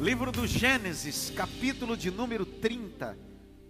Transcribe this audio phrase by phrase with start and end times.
[0.00, 3.16] Livro do Gênesis, capítulo de número 30.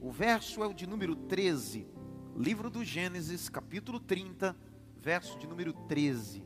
[0.01, 1.87] O verso é o de número 13.
[2.35, 4.57] Livro do Gênesis, capítulo 30,
[4.97, 6.43] verso de número 13.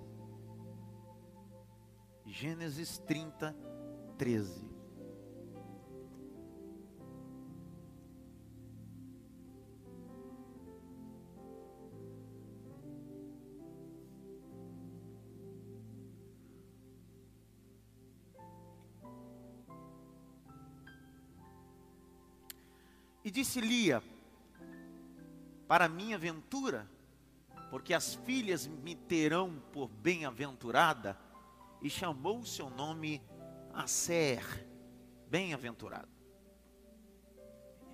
[2.26, 3.56] Gênesis 30,
[4.18, 4.67] 13.
[23.38, 24.02] Disse Lia:
[25.68, 26.90] Para minha ventura,
[27.70, 31.16] porque as filhas me terão por bem-aventurada,
[31.80, 33.22] e chamou o seu nome
[33.72, 34.42] Aser,
[35.28, 36.08] bem-aventurado.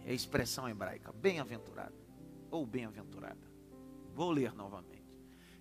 [0.06, 1.94] É a expressão hebraica, bem-aventurada,
[2.50, 3.52] ou bem-aventurada.
[4.14, 5.04] Vou ler novamente.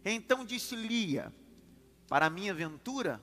[0.05, 1.33] Então disse Lia:
[2.07, 3.21] Para minha ventura,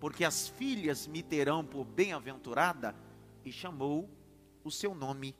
[0.00, 2.92] porque as filhas me terão por bem-aventurada,
[3.44, 4.10] e chamou
[4.64, 5.36] o seu nome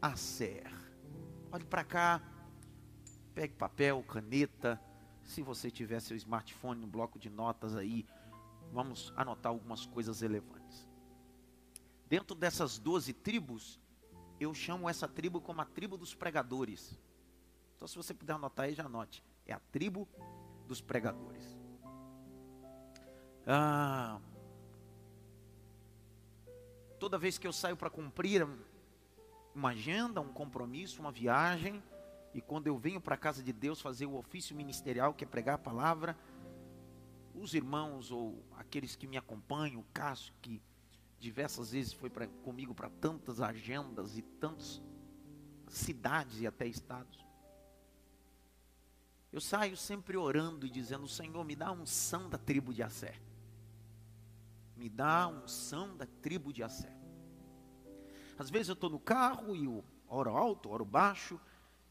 [0.00, 0.70] Acer.
[1.50, 2.22] Olhe para cá,
[3.34, 4.80] pegue papel, caneta.
[5.22, 8.06] Se você tiver seu smartphone no bloco de notas aí,
[8.72, 10.88] vamos anotar algumas coisas relevantes.
[12.06, 13.80] Dentro dessas doze tribos,
[14.38, 16.98] eu chamo essa tribo como a tribo dos pregadores.
[17.76, 19.24] Então, se você puder anotar aí, já anote.
[19.46, 20.08] É a tribo
[20.68, 21.58] dos pregadores.
[23.46, 24.20] Ah,
[27.04, 28.48] Toda vez que eu saio para cumprir
[29.54, 31.82] uma agenda, um compromisso, uma viagem,
[32.32, 35.26] e quando eu venho para a casa de Deus fazer o ofício ministerial, que é
[35.26, 36.16] pregar a palavra,
[37.34, 40.60] os irmãos ou aqueles que me acompanham, o Cássio, que
[41.18, 44.82] diversas vezes foi pra, comigo para tantas agendas e tantas
[45.68, 47.24] cidades e até estados.
[49.32, 53.20] Eu saio sempre orando e dizendo: Senhor, me dá a unção da tribo de Assé
[54.76, 56.94] me dá a unção da tribo de Assé.
[58.38, 61.40] Às vezes eu estou no carro e eu oro alto, oro baixo,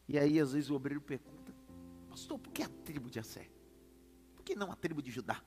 [0.08, 1.54] e aí às vezes o obreiro pergunta,
[2.08, 3.48] pastor, por que a tribo de Assé?
[4.34, 5.42] Por que não a tribo de Judá?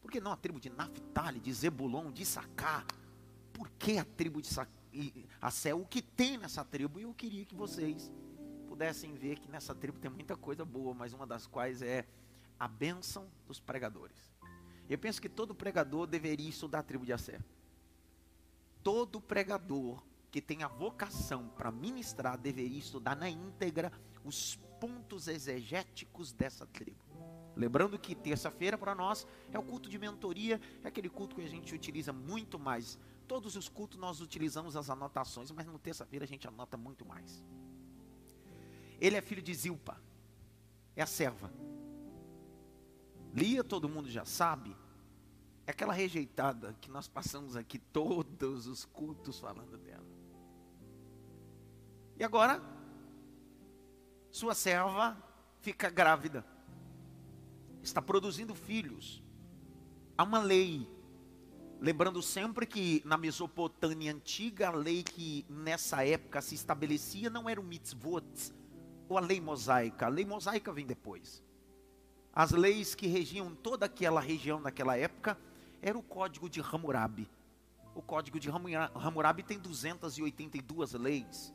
[0.00, 2.84] Por que não a tribo de Naphtali, de Zebulon, de Sacá?
[3.52, 4.50] Por que a tribo de
[5.40, 5.74] Assé?
[5.74, 6.98] O que tem nessa tribo?
[6.98, 8.10] E eu queria que vocês
[8.66, 12.06] pudessem ver que nessa tribo tem muita coisa boa, mas uma das quais é
[12.58, 14.16] a bênção dos pregadores.
[14.88, 17.40] Eu penso que todo pregador deveria estudar a tribo de Assé.
[18.84, 20.00] Todo pregador
[20.30, 23.90] que tem a vocação para ministrar deveria estudar na íntegra
[24.22, 27.02] os pontos exegéticos dessa tribo.
[27.56, 31.48] Lembrando que terça-feira para nós é o culto de mentoria, é aquele culto que a
[31.48, 32.98] gente utiliza muito mais.
[33.26, 37.42] Todos os cultos nós utilizamos as anotações, mas no terça-feira a gente anota muito mais.
[39.00, 40.00] Ele é filho de Zilpa,
[40.94, 41.50] é a serva.
[43.32, 44.76] Lia, todo mundo já sabe,
[45.66, 50.04] é aquela rejeitada que nós passamos aqui todos os cultos falando dela.
[52.16, 52.62] E agora,
[54.30, 55.16] sua serva
[55.60, 56.44] fica grávida,
[57.82, 59.22] está produzindo filhos.
[60.16, 60.86] Há uma lei,
[61.80, 67.60] lembrando sempre que na Mesopotâmia antiga, a lei que nessa época se estabelecia não era
[67.60, 68.52] o mitzvot,
[69.08, 71.42] ou a lei mosaica, a lei mosaica vem depois.
[72.32, 75.38] As leis que regiam toda aquela região naquela época
[75.84, 77.28] era o código de Hammurabi.
[77.94, 81.52] O código de Hammurabi tem 282 leis.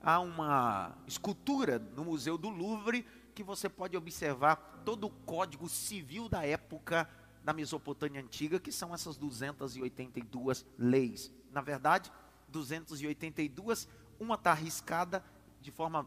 [0.00, 6.28] Há uma escultura no Museu do Louvre que você pode observar todo o código civil
[6.28, 7.08] da época
[7.44, 11.32] da Mesopotâmia antiga, que são essas 282 leis.
[11.52, 12.10] Na verdade,
[12.48, 15.24] 282, uma está arriscada
[15.60, 16.04] de forma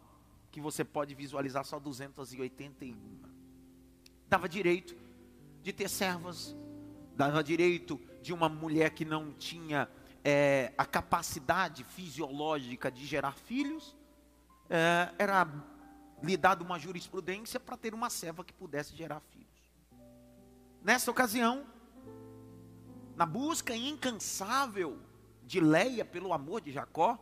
[0.51, 3.35] que você pode visualizar só 281
[4.27, 4.95] dava direito
[5.61, 6.55] de ter servas,
[7.15, 9.89] dava direito de uma mulher que não tinha
[10.23, 13.95] é, a capacidade fisiológica de gerar filhos,
[14.69, 15.47] é, era
[16.21, 19.45] lhe dado uma jurisprudência para ter uma serva que pudesse gerar filhos.
[20.81, 21.65] Nessa ocasião,
[23.15, 24.99] na busca incansável
[25.43, 27.17] de Leia pelo amor de Jacó,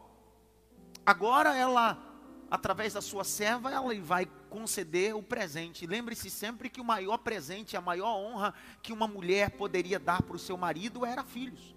[1.05, 2.13] agora ela
[2.53, 5.87] através da sua serva, ela vai conceder o presente.
[5.87, 8.53] Lembre-se sempre que o maior presente, a maior honra
[8.83, 11.75] que uma mulher poderia dar para o seu marido era filhos.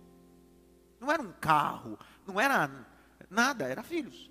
[1.00, 2.87] Não era um carro, não era
[3.31, 4.31] nada, era filhos.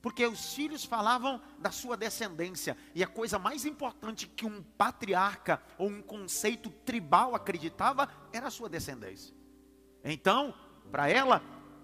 [0.00, 2.74] Porque os filhos falavam da sua descendência.
[2.94, 8.50] E a coisa mais importante que um patriarca ou um conceito tribal acreditava era a
[8.50, 9.34] sua descendência.
[10.02, 10.54] Então,
[10.90, 11.42] para ela,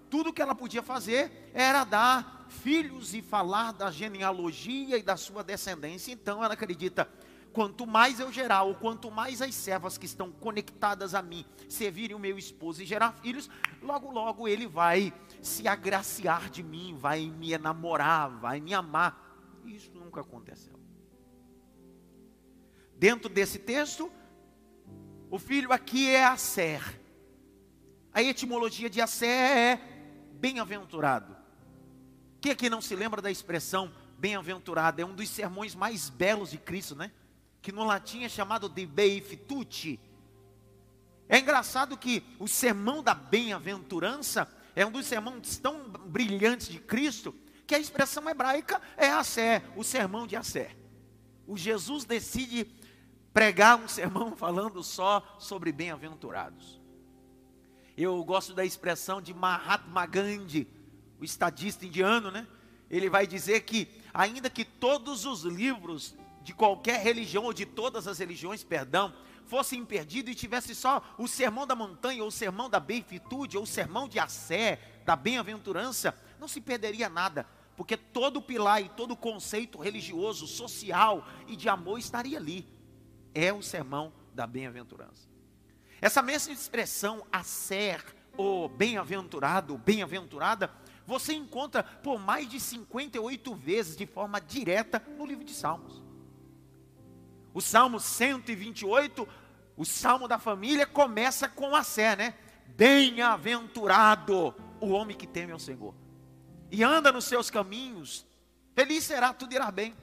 [0.09, 5.43] tudo que ela podia fazer era dar filhos e falar da genealogia e da sua
[5.43, 6.11] descendência.
[6.11, 7.09] Então ela acredita:
[7.53, 12.15] Quanto mais eu gerar, ou quanto mais as servas que estão conectadas a mim servirem
[12.15, 13.49] o meu esposo e gerar filhos,
[13.81, 19.61] logo, logo ele vai se agraciar de mim, vai me enamorar, vai me amar.
[19.65, 20.79] Isso nunca aconteceu.
[22.95, 24.09] Dentro desse texto,
[25.29, 27.01] o filho aqui é Aser.
[28.13, 29.75] A etimologia de Aser é
[30.33, 31.40] bem-aventurado.
[32.41, 34.99] Quem aqui não se lembra da expressão bem-aventurado?
[34.99, 37.11] É um dos sermões mais belos de Cristo, né?
[37.61, 39.99] que no latim é chamado de beifituti.
[41.29, 47.33] É engraçado que o sermão da bem-aventurança é um dos sermões tão brilhantes de Cristo,
[47.67, 50.75] que a expressão hebraica é Assé, o sermão de Assé.
[51.47, 52.65] O Jesus decide
[53.31, 56.81] pregar um sermão falando só sobre bem-aventurados.
[57.95, 60.67] Eu gosto da expressão de Mahatma Gandhi,
[61.21, 62.47] o estadista indiano, né?
[62.89, 68.07] Ele vai dizer que, ainda que todos os livros de qualquer religião, ou de todas
[68.07, 69.13] as religiões, perdão,
[69.45, 73.63] fosse perdido e tivesse só o sermão da montanha, ou o sermão da benfitude, ou
[73.63, 77.45] o sermão de Assé, da bem-aventurança, não se perderia nada,
[77.77, 82.67] porque todo o pilar e todo o conceito religioso, social e de amor estaria ali.
[83.33, 85.29] É o sermão da bem-aventurança.
[86.01, 87.99] Essa mesma expressão, Assé,
[88.35, 90.71] ou bem-aventurado, bem-aventurada,
[91.11, 96.01] você encontra por mais de 58 vezes de forma direta no livro de Salmos.
[97.53, 99.27] O Salmo 128,
[99.75, 102.33] o Salmo da família, começa com a sé, né?
[102.67, 105.93] Bem-aventurado o homem que teme ao Senhor
[106.71, 108.25] e anda nos seus caminhos,
[108.73, 109.93] feliz será, tudo irá bem.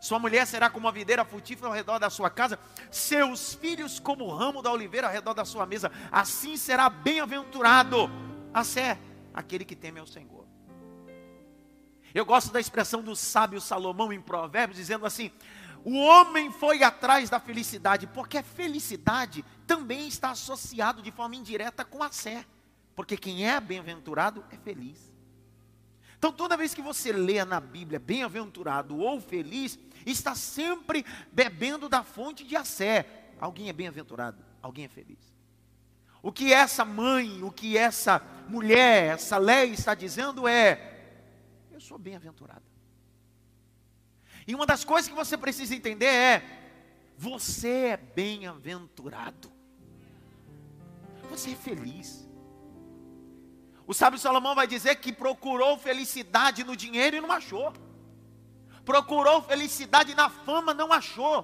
[0.00, 2.58] Sua mulher será como uma videira frutífera ao redor da sua casa,
[2.90, 5.90] seus filhos como o ramo da oliveira ao redor da sua mesa.
[6.10, 8.10] Assim será bem-aventurado
[8.52, 8.98] a sé,
[9.32, 10.37] aquele que teme ao Senhor.
[12.14, 15.30] Eu gosto da expressão do sábio Salomão em Provérbios, dizendo assim:
[15.84, 21.84] o homem foi atrás da felicidade, porque a felicidade também está associado de forma indireta
[21.84, 22.44] com a sé.
[22.94, 25.12] Porque quem é bem-aventurado é feliz.
[26.18, 32.02] Então, toda vez que você lê na Bíblia bem-aventurado ou feliz, está sempre bebendo da
[32.02, 33.06] fonte de Assé.
[33.40, 35.32] Alguém é bem-aventurado, alguém é feliz.
[36.20, 40.97] O que essa mãe, o que essa mulher, essa lei está dizendo é:
[41.88, 42.62] eu sou bem-aventurada.
[44.46, 46.42] E uma das coisas que você precisa entender é:
[47.16, 49.50] você é bem-aventurado.
[51.30, 52.28] Você é feliz.
[53.86, 57.72] O sábio Salomão vai dizer que procurou felicidade no dinheiro e não achou.
[58.84, 61.42] Procurou felicidade na fama, não achou.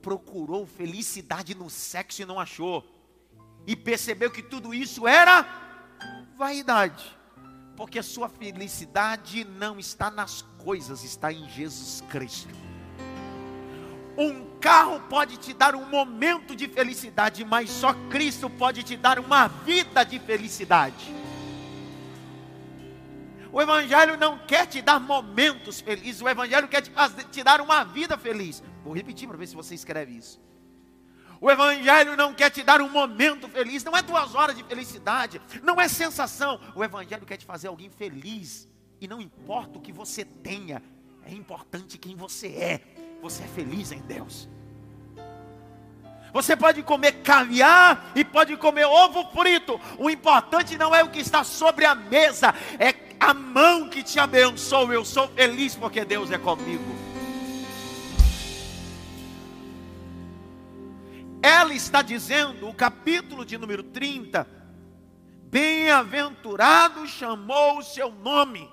[0.00, 2.84] Procurou felicidade no sexo e não achou.
[3.66, 5.44] E percebeu que tudo isso era
[6.36, 7.21] vaidade
[7.82, 12.54] porque a sua felicidade não está nas coisas, está em Jesus Cristo.
[14.16, 19.18] Um carro pode te dar um momento de felicidade, mas só Cristo pode te dar
[19.18, 21.12] uma vida de felicidade.
[23.50, 26.92] O Evangelho não quer te dar momentos felizes, o Evangelho quer te,
[27.32, 28.62] te dar uma vida feliz.
[28.84, 30.40] Vou repetir para ver se você escreve isso.
[31.42, 35.42] O Evangelho não quer te dar um momento feliz, não é duas horas de felicidade,
[35.60, 36.60] não é sensação.
[36.72, 38.68] O Evangelho quer te fazer alguém feliz.
[39.00, 40.80] E não importa o que você tenha,
[41.26, 42.80] é importante quem você é.
[43.20, 44.48] Você é feliz em Deus.
[46.32, 49.80] Você pode comer caviar e pode comer ovo frito.
[49.98, 54.20] O importante não é o que está sobre a mesa, é a mão que te
[54.20, 54.94] abençoa.
[54.94, 57.11] Eu sou feliz porque Deus é comigo.
[61.42, 64.46] Ela está dizendo, o capítulo de número 30,
[65.50, 68.70] bem-aventurado chamou o seu nome.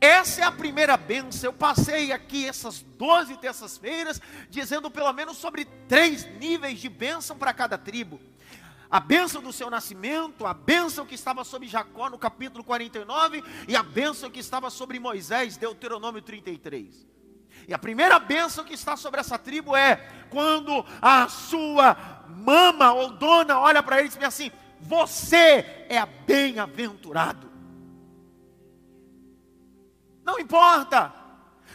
[0.00, 1.50] Essa é a primeira benção.
[1.50, 7.52] Eu passei aqui essas 12 terças-feiras dizendo pelo menos sobre três níveis de bênção para
[7.52, 8.20] cada tribo.
[8.88, 13.74] A bênção do seu nascimento, a bênção que estava sobre Jacó no capítulo 49 e
[13.74, 17.15] a bênção que estava sobre Moisés, Deuteronômio 33.
[17.68, 19.96] E a primeira bênção que está sobre essa tribo é
[20.30, 21.96] quando a sua
[22.28, 27.50] mama ou dona olha para ele e diz assim: Você é bem-aventurado.
[30.24, 31.12] Não importa.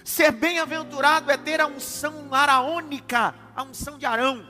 [0.03, 4.49] Ser bem-aventurado é ter a unção araônica, a unção de Arão.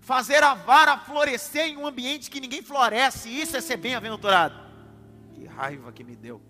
[0.00, 4.58] Fazer a vara florescer em um ambiente que ninguém floresce, isso é ser bem-aventurado.
[5.34, 6.40] Que raiva que me deu.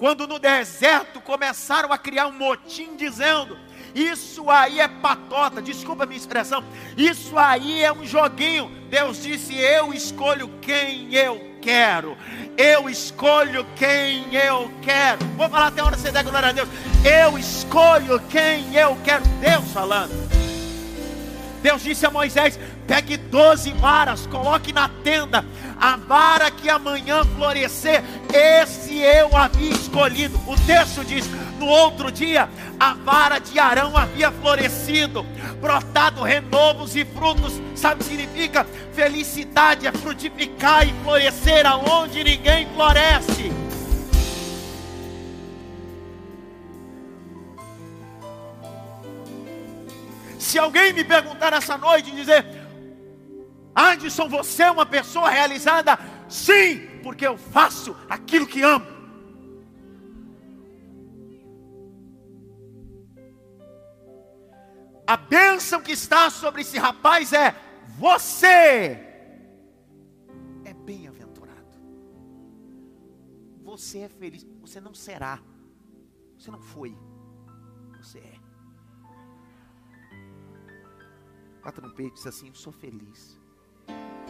[0.00, 3.58] Quando no deserto começaram a criar um motim dizendo:
[3.94, 6.64] Isso aí é patota, desculpa a minha expressão.
[6.96, 8.70] Isso aí é um joguinho.
[8.88, 12.16] Deus disse: Eu escolho quem eu quero.
[12.56, 15.22] Eu escolho quem eu quero.
[15.36, 16.68] Vou falar até que você der glória a Deus.
[17.04, 19.22] Eu escolho quem eu quero.
[19.38, 20.30] Deus falando.
[21.62, 25.44] Deus disse a Moisés: pegue doze varas, coloque na tenda
[25.80, 30.38] a vara que amanhã florescer, esse eu havia escolhido.
[30.46, 31.26] O texto diz:
[31.58, 35.24] no outro dia, a vara de Arão havia florescido,
[35.60, 37.60] brotado renovos e frutos.
[37.74, 38.66] Sabe o que significa?
[38.92, 43.50] Felicidade é frutificar e florescer aonde ninguém floresce.
[50.38, 52.44] Se alguém me perguntar essa noite e dizer,
[53.74, 55.98] Anderson, você é uma pessoa realizada?
[56.28, 58.86] Sim, porque eu faço aquilo que amo.
[65.06, 67.52] A bênção que está sobre esse rapaz é:
[67.98, 69.08] você
[70.64, 71.80] é bem-aventurado.
[73.62, 74.46] Você é feliz.
[74.60, 75.40] Você não será.
[76.38, 76.96] Você não foi.
[77.98, 78.38] Você é.
[81.64, 83.39] Bata no peito e diz assim: Eu sou feliz.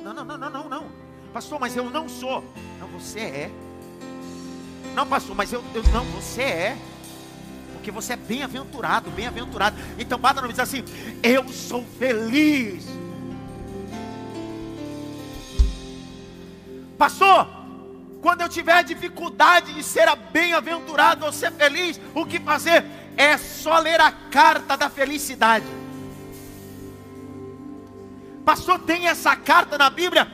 [0.03, 0.85] Não, não, não, não, não, não.
[1.33, 2.45] Pastor, mas eu não sou.
[2.79, 3.51] Não, você é.
[4.95, 6.79] Não, pastor, mas eu, eu não, você é.
[7.75, 9.77] Porque você é bem-aventurado, bem-aventurado.
[9.99, 10.85] Então bata no diz assim:
[11.23, 12.85] Eu sou feliz.
[16.99, 17.49] Pastor,
[18.21, 22.85] quando eu tiver dificuldade de ser bem-aventurado ou ser feliz, o que fazer?
[23.17, 25.80] É só ler a carta da felicidade.
[28.51, 30.27] Pastor, tem essa carta na Bíblia?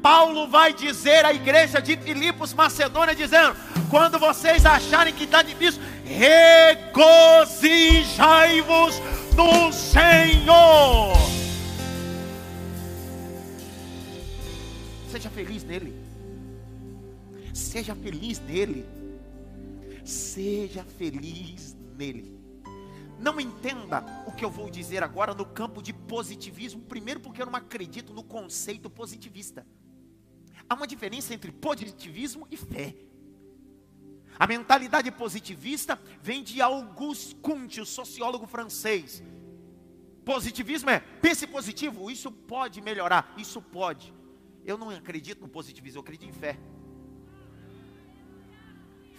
[0.00, 3.56] Paulo vai dizer à igreja de Filipos, Macedônia, dizendo:
[3.90, 8.94] quando vocês acharem que está difícil, regozijai-vos
[9.34, 11.16] no Senhor.
[15.10, 15.92] Seja feliz nele.
[17.52, 18.86] Seja feliz nele.
[20.04, 22.33] Seja feliz nele.
[23.18, 27.46] Não entenda o que eu vou dizer agora no campo de positivismo, primeiro porque eu
[27.46, 29.66] não acredito no conceito positivista.
[30.68, 32.94] Há uma diferença entre positivismo e fé.
[34.38, 39.22] A mentalidade positivista vem de Auguste Comte, o sociólogo francês.
[40.24, 44.12] Positivismo é pense positivo, isso pode melhorar, isso pode.
[44.64, 46.58] Eu não acredito no positivismo, eu acredito em fé.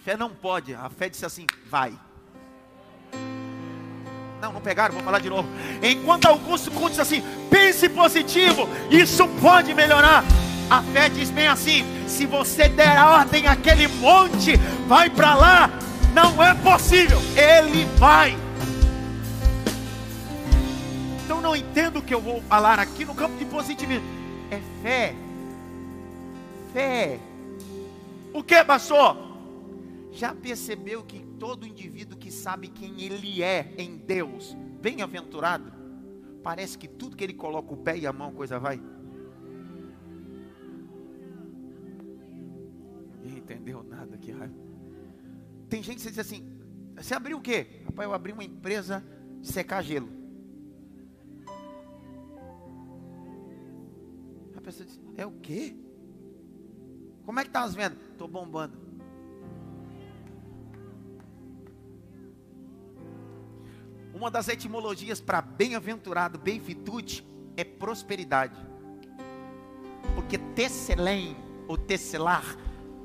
[0.02, 1.98] Fé não pode, a fé disse assim: vai.
[4.40, 5.48] Não, não pegaram, vou falar de novo.
[5.82, 10.24] Enquanto Augusto Conte diz assim: pense positivo, isso pode melhorar.
[10.68, 15.70] A fé diz bem assim: se você der a ordem àquele monte, vai para lá,
[16.14, 18.36] não é possível, ele vai.
[21.24, 24.06] Então não entendo o que eu vou falar aqui no campo de positivismo.
[24.50, 25.14] É fé.
[26.72, 27.18] Fé.
[28.32, 29.25] O que, pastor?
[30.16, 35.70] Já percebeu que todo indivíduo que sabe quem ele é em Deus, bem-aventurado,
[36.42, 38.80] parece que tudo que ele coloca o pé e a mão, coisa vai.
[43.22, 44.32] Ninguém entendeu nada aqui,
[45.68, 46.50] Tem gente que diz assim:
[46.96, 47.82] você abriu o quê?
[47.84, 49.04] Rapaz, eu abri uma empresa
[49.42, 50.08] de secar gelo.
[54.56, 55.76] A pessoa diz: é o quê?
[57.22, 58.00] Como é que tá as vendas?
[58.12, 58.85] Estou bombando.
[64.16, 67.22] Uma das etimologias para bem-aventurado, bem-fitude,
[67.54, 68.58] é prosperidade.
[70.14, 71.36] Porque tesselém,
[71.68, 72.56] ou tesselar,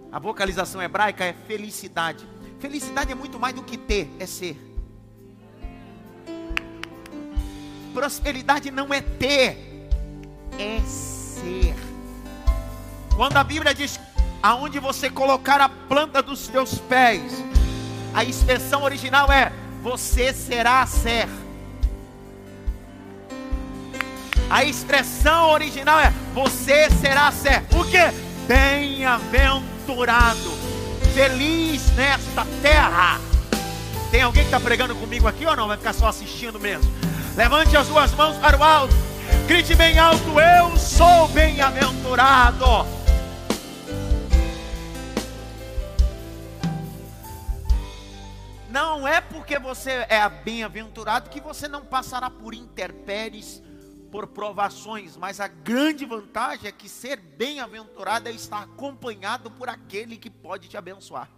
[0.10, 2.25] a vocalização hebraica é felicidade.
[2.60, 4.56] Felicidade é muito mais do que ter, é ser.
[7.94, 9.89] Prosperidade não é ter,
[10.58, 11.75] é ser.
[13.18, 14.00] Quando a Bíblia diz
[14.41, 17.34] aonde você colocar a planta dos teus pés,
[18.13, 21.27] a expressão original é você será ser.
[24.50, 27.63] A expressão original é: você será ser.
[27.71, 28.11] O que?
[28.47, 30.51] Bem-aventurado,
[31.13, 33.19] feliz nesta terra.
[34.11, 35.67] Tem alguém que está pregando comigo aqui ou não?
[35.67, 36.91] Vai ficar só assistindo mesmo?
[37.35, 38.95] Levante as duas mãos para o alto,
[39.47, 43.00] grite bem alto: Eu sou bem-aventurado.
[48.71, 53.61] Não é porque você é bem-aventurado que você não passará por interpéries,
[54.09, 60.17] por provações, mas a grande vantagem é que ser bem-aventurado é estar acompanhado por aquele
[60.17, 61.29] que pode te abençoar.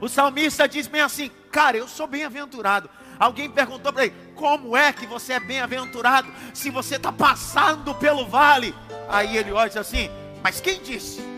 [0.00, 2.90] O salmista diz bem assim: Cara, eu sou bem-aventurado.
[3.16, 8.26] Alguém perguntou para ele: Como é que você é bem-aventurado se você está passando pelo
[8.26, 8.74] vale?
[9.08, 10.10] Aí ele olha e diz assim:
[10.42, 11.29] Mas quem disse?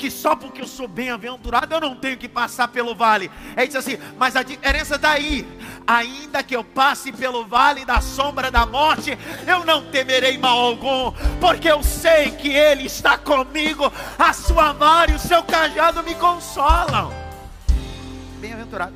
[0.00, 3.30] Que só porque eu sou bem-aventurado eu não tenho que passar pelo vale.
[3.54, 5.46] Ele diz assim: mas a diferença daí,
[5.86, 9.16] ainda que eu passe pelo vale da sombra da morte,
[9.46, 15.10] eu não temerei mal algum, porque eu sei que Ele está comigo, a sua vara
[15.10, 17.12] e o seu cajado me consolam.
[18.40, 18.94] Bem-aventurado.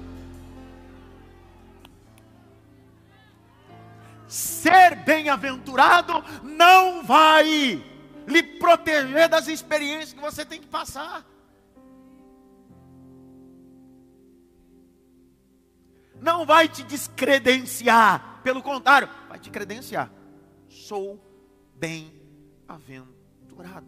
[4.27, 7.94] Ser bem-aventurado não vai
[8.27, 11.25] lhe proteger das experiências que você tem que passar.
[16.21, 20.11] Não vai te descredenciar, pelo contrário, vai te credenciar.
[20.69, 21.21] Sou
[21.77, 23.87] bem-aventurado.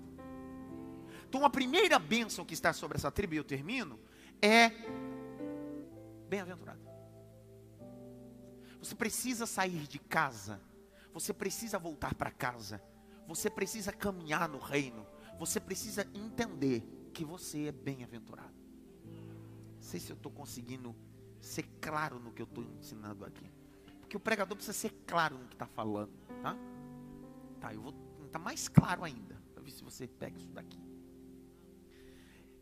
[1.28, 3.99] Então, a primeira bênção que está sobre essa tribo, e eu termino,
[4.40, 4.71] é
[6.28, 6.81] bem-aventurado.
[8.78, 10.61] Você precisa sair de casa,
[11.12, 12.81] você precisa voltar para casa
[13.26, 15.06] você precisa caminhar no reino.
[15.38, 18.54] Você precisa entender que você é bem-aventurado.
[19.04, 20.95] Não sei se eu estou conseguindo
[21.40, 23.50] ser claro no que eu estou ensinando aqui.
[24.00, 26.12] Porque o pregador precisa ser claro no que está falando.
[26.40, 26.56] Tá?
[27.61, 29.37] Tá, eu vou tentar mais claro ainda.
[29.52, 30.80] Para ver se você pega isso daqui.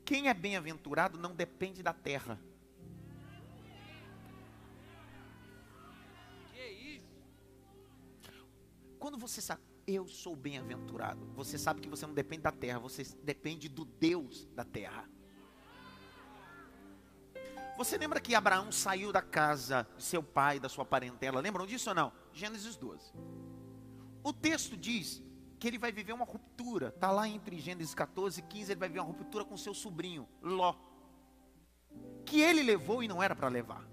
[0.04, 2.40] Quem é bem-aventurado não depende da terra.
[6.52, 7.22] Que isso?
[8.98, 11.26] Quando você sabe eu sou bem-aventurado.
[11.34, 15.08] Você sabe que você não depende da terra, você depende do Deus da terra.
[17.76, 21.40] Você lembra que Abraão saiu da casa de seu pai, da sua parentela?
[21.40, 22.12] Lembram disso ou não?
[22.32, 23.12] Gênesis 12.
[24.22, 25.22] O texto diz
[25.58, 26.88] que ele vai viver uma ruptura.
[26.88, 30.28] Está lá entre Gênesis 14 e 15, ele vai viver uma ruptura com seu sobrinho,
[30.40, 30.76] Ló.
[32.24, 33.84] Que ele levou e não era para levar.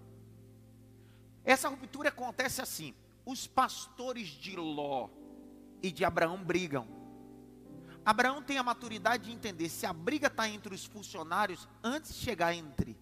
[1.43, 2.93] Essa ruptura acontece assim:
[3.25, 5.09] os pastores de Ló
[5.81, 6.87] e de Abraão brigam.
[8.03, 12.19] Abraão tem a maturidade de entender se a briga está entre os funcionários antes de
[12.19, 12.97] chegar entre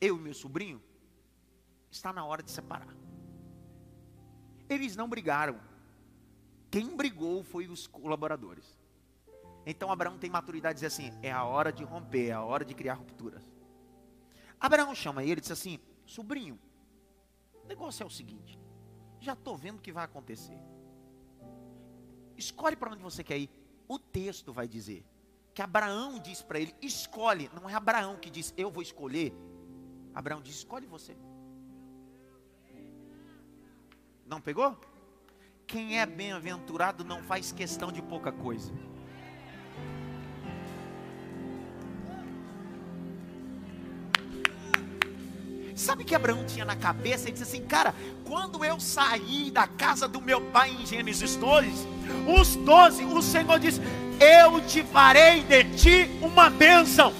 [0.00, 0.82] eu e meu sobrinho,
[1.90, 2.94] está na hora de separar.
[4.68, 5.58] Eles não brigaram.
[6.70, 8.78] Quem brigou foi os colaboradores.
[9.64, 12.64] Então Abraão tem maturidade de dizer assim: é a hora de romper, é a hora
[12.64, 13.42] de criar rupturas.
[14.60, 16.58] Abraão chama ele e diz assim: sobrinho,
[17.62, 18.58] o negócio é o seguinte,
[19.20, 20.58] já estou vendo o que vai acontecer.
[22.36, 23.50] Escolhe para onde você quer ir.
[23.86, 25.04] O texto vai dizer
[25.54, 27.50] que Abraão diz para ele: escolhe.
[27.54, 29.32] Não é Abraão que diz, eu vou escolher.
[30.14, 31.16] Abraão diz: escolhe você.
[34.26, 34.78] Não pegou?
[35.66, 38.72] Quem é bem-aventurado não faz questão de pouca coisa.
[45.74, 47.24] Sabe que Abraão tinha na cabeça?
[47.24, 47.94] Ele disse assim: Cara,
[48.24, 51.93] quando eu saí da casa do meu pai em Gênesis 12,
[52.26, 53.80] os 12, o Senhor disse:
[54.20, 57.12] Eu te farei de ti uma bênção.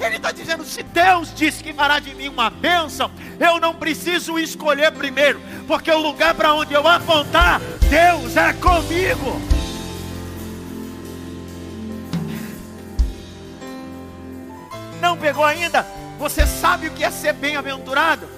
[0.00, 4.38] Ele está dizendo: se Deus disse que fará de mim uma bênção, eu não preciso
[4.38, 9.40] escolher primeiro, porque o lugar para onde eu apontar, Deus é comigo.
[15.00, 15.86] Não pegou ainda?
[16.18, 18.28] Você sabe o que é ser bem-aventurado?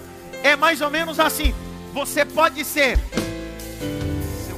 [0.42, 1.54] É mais ou menos assim:
[1.92, 2.98] você pode ser.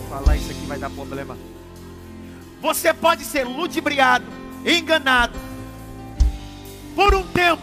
[0.08, 1.36] Falar isso aqui vai dar problema.
[2.60, 4.24] Você pode ser ludibriado,
[4.64, 5.38] enganado,
[6.94, 7.62] por um tempo,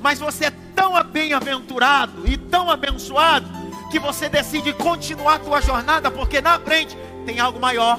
[0.00, 3.46] mas você é tão bem-aventurado e tão abençoado
[3.90, 7.98] que você decide continuar a tua jornada, porque na frente tem algo maior,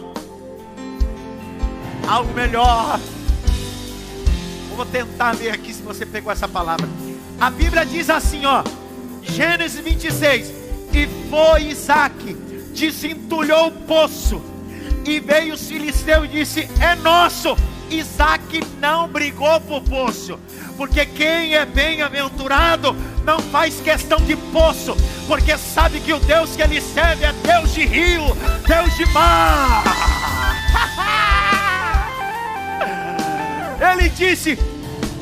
[2.07, 2.99] algo melhor
[4.77, 6.87] vou tentar ver aqui se você pegou essa palavra.
[7.41, 8.63] A Bíblia diz assim, ó,
[9.23, 10.53] Gênesis 26:
[10.93, 12.37] E foi Isaac,
[12.77, 14.41] desentulhou o poço,
[15.03, 17.57] e veio o Filisteu e disse: É nosso.
[17.89, 20.37] Isaac não brigou por poço,
[20.75, 24.93] porque quem é bem-aventurado não faz questão de poço,
[25.25, 28.23] porque sabe que o Deus que ele serve é Deus de rio,
[28.67, 29.83] Deus de mar.
[33.79, 34.57] Ele disse: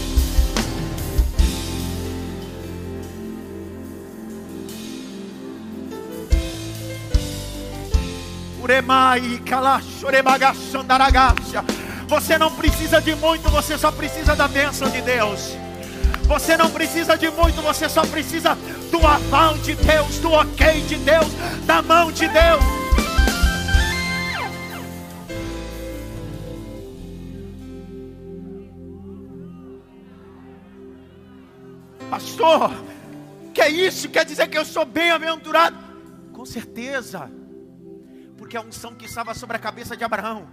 [12.07, 15.55] Você não precisa de muito, você só precisa da bênção de Deus.
[16.23, 18.57] Você não precisa de muito, você só precisa
[18.91, 21.27] do aval de Deus, do ok de Deus,
[21.65, 22.63] da mão de Deus.
[32.09, 32.71] Pastor,
[33.53, 34.09] que é isso?
[34.09, 35.77] Quer dizer que eu sou bem-aventurado?
[36.33, 37.29] Com certeza,
[38.47, 40.47] porque a unção que estava sobre a cabeça de Abraão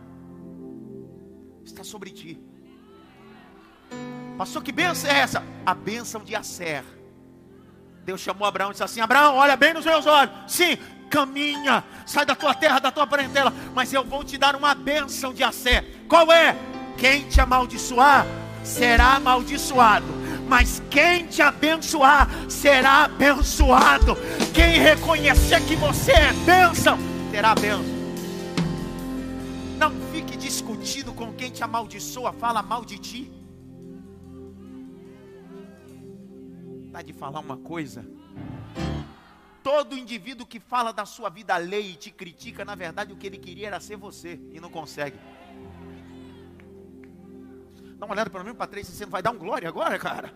[1.65, 2.43] está sobre ti.
[4.37, 5.45] Pastor, que bênção é essa?
[5.65, 6.83] A bênção de Acer.
[8.05, 10.35] Deus chamou Abraão e disse assim: Abraão, olha bem nos meus olhos.
[10.49, 10.77] Sim,
[11.09, 15.33] caminha, sai da tua terra, da tua parentela, mas eu vou te dar uma bênção
[15.33, 16.05] de Acer.
[16.09, 16.57] Qual é?
[16.99, 18.27] Quem te amaldiçoar
[18.65, 20.13] será amaldiçoado,
[20.49, 24.17] mas quem te abençoar será abençoado.
[24.53, 27.83] Quem reconhecer que você é bênção, terá bênção.
[29.77, 33.33] Não fique discutindo com quem te amaldiçoa, fala mal de ti.
[36.87, 38.07] vontade de falar uma coisa.
[39.65, 43.27] Todo indivíduo que fala da sua vida lei e te critica, na verdade o que
[43.27, 45.19] ele queria era ser você e não consegue.
[47.99, 50.33] Dá uma olhada para mim, Patrícia, você não vai dar um glória agora, cara?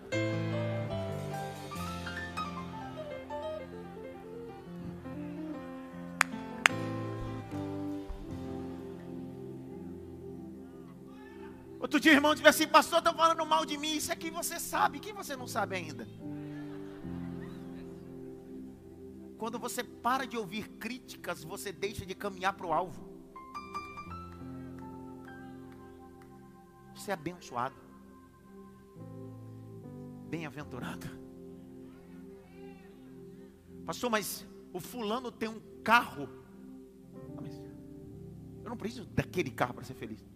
[11.89, 13.95] Outro dia, irmão, disse assim, pastor, estão falando mal de mim.
[13.97, 16.07] Isso aqui você sabe, quem você não sabe ainda?
[19.39, 23.09] Quando você para de ouvir críticas, você deixa de caminhar para o alvo.
[26.95, 27.75] Você é abençoado.
[30.29, 31.07] Bem-aventurado.
[33.87, 36.29] Pastor, mas o fulano tem um carro.
[38.63, 40.28] Eu não preciso daquele carro para ser feliz.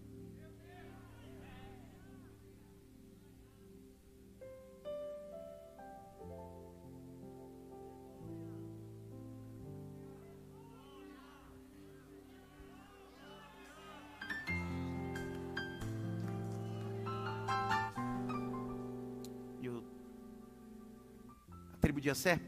[22.03, 22.41] De Assé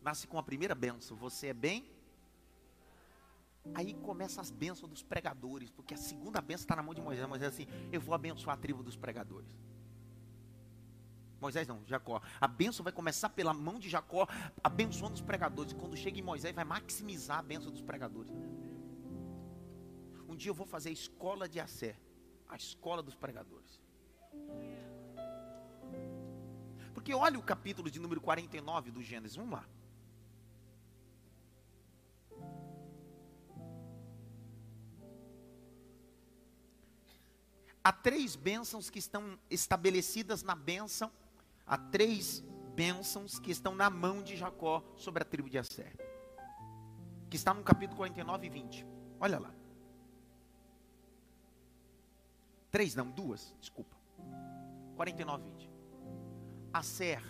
[0.00, 1.92] nasce com a primeira benção: você é bem.
[3.74, 7.26] Aí começa as bênçãos dos pregadores, porque a segunda benção está na mão de Moisés.
[7.26, 9.56] Moisés assim: Eu vou abençoar a tribo dos pregadores.
[11.40, 12.22] Moisés não, Jacó.
[12.40, 14.26] A bênção vai começar pela mão de Jacó,
[14.62, 15.72] abençoando os pregadores.
[15.72, 18.32] Quando chega em Moisés, vai maximizar a bênção dos pregadores.
[20.28, 21.96] Um dia eu vou fazer a escola de Assé,
[22.48, 23.83] a escola dos pregadores.
[27.04, 29.36] Porque olha o capítulo de número 49 do Gênesis.
[29.36, 29.68] Vamos lá.
[37.84, 41.12] Há três bênçãos que estão estabelecidas na bênção.
[41.66, 42.42] Há três
[42.74, 45.94] bênçãos que estão na mão de Jacó sobre a tribo de Asser.
[47.28, 48.86] Que está no capítulo 49 e 20.
[49.20, 49.54] Olha lá.
[52.70, 53.94] Três, não, duas, desculpa.
[54.96, 55.73] 49 e 20
[56.74, 57.22] a ser,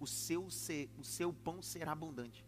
[0.00, 2.44] o seu, ser, o seu pão será abundante.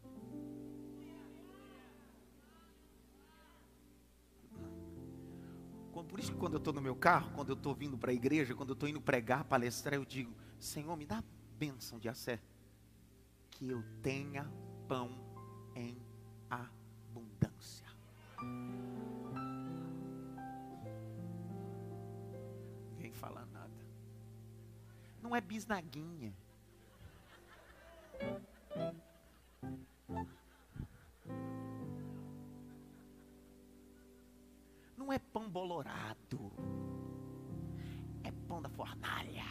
[6.12, 8.14] Por isso que quando eu estou no meu carro, quando eu estou vindo para a
[8.14, 11.24] igreja, quando eu estou indo pregar, palestrar, eu digo, Senhor, me dá a
[11.56, 12.38] bênção de Assé.
[13.50, 14.44] Que eu tenha
[14.86, 15.10] pão
[15.74, 15.96] em
[25.32, 26.34] não é bisnaguinha.
[34.94, 36.52] Não é pão bolorado.
[38.22, 39.44] É pão da fornalha.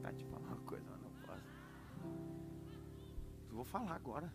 [0.00, 1.42] Tá te falar uma coisa, mas não posso.
[3.50, 4.32] Vou falar agora.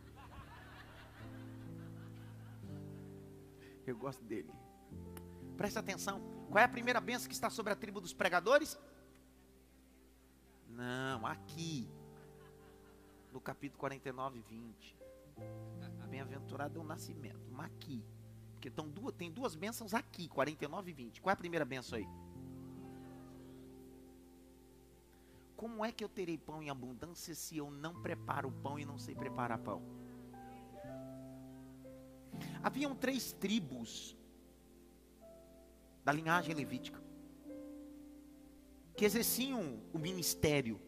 [3.88, 4.52] Eu gosto dele.
[5.56, 6.42] Presta atenção.
[6.49, 8.77] Qual é a primeira bênção que está sobre a tribo dos pregadores?
[10.69, 11.89] Não, aqui.
[13.32, 14.97] No capítulo 49, 20.
[16.10, 17.49] Bem-aventurado é o nascimento.
[17.51, 18.06] Mas aqui.
[18.53, 21.21] Porque duas, tem duas bênçãos aqui, 49 e 20.
[21.21, 22.08] Qual é a primeira bênção aí?
[25.56, 28.99] Como é que eu terei pão em abundância se eu não preparo pão e não
[28.99, 29.82] sei preparar pão?
[32.62, 34.15] Haviam três tribos
[36.04, 37.04] da linhagem levítica
[38.96, 40.80] que exerciam o ministério,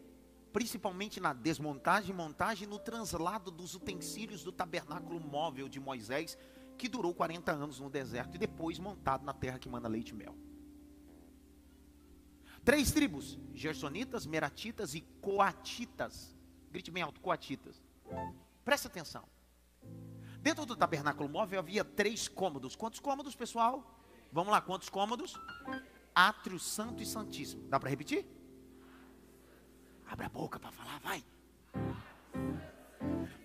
[0.54, 6.38] principalmente na desmontagem, montagem e no translado dos utensílios do tabernáculo móvel de Moisés,
[6.78, 10.13] que durou 40 anos no deserto e depois montado na terra que manda leite e
[10.13, 10.36] mel.
[12.63, 16.36] Três tribos: Gersonitas, Meratitas e Coatitas.
[16.71, 17.82] Grite bem alto: Coatitas.
[18.63, 19.23] Presta atenção.
[20.41, 22.75] Dentro do tabernáculo móvel havia três cômodos.
[22.75, 23.94] Quantos cômodos, pessoal?
[24.35, 25.39] Vamos lá, quantos cômodos?
[26.13, 27.69] Átrio Santo e Santíssimo.
[27.69, 28.25] Dá para repetir?
[30.05, 31.23] Abre a boca para falar, vai.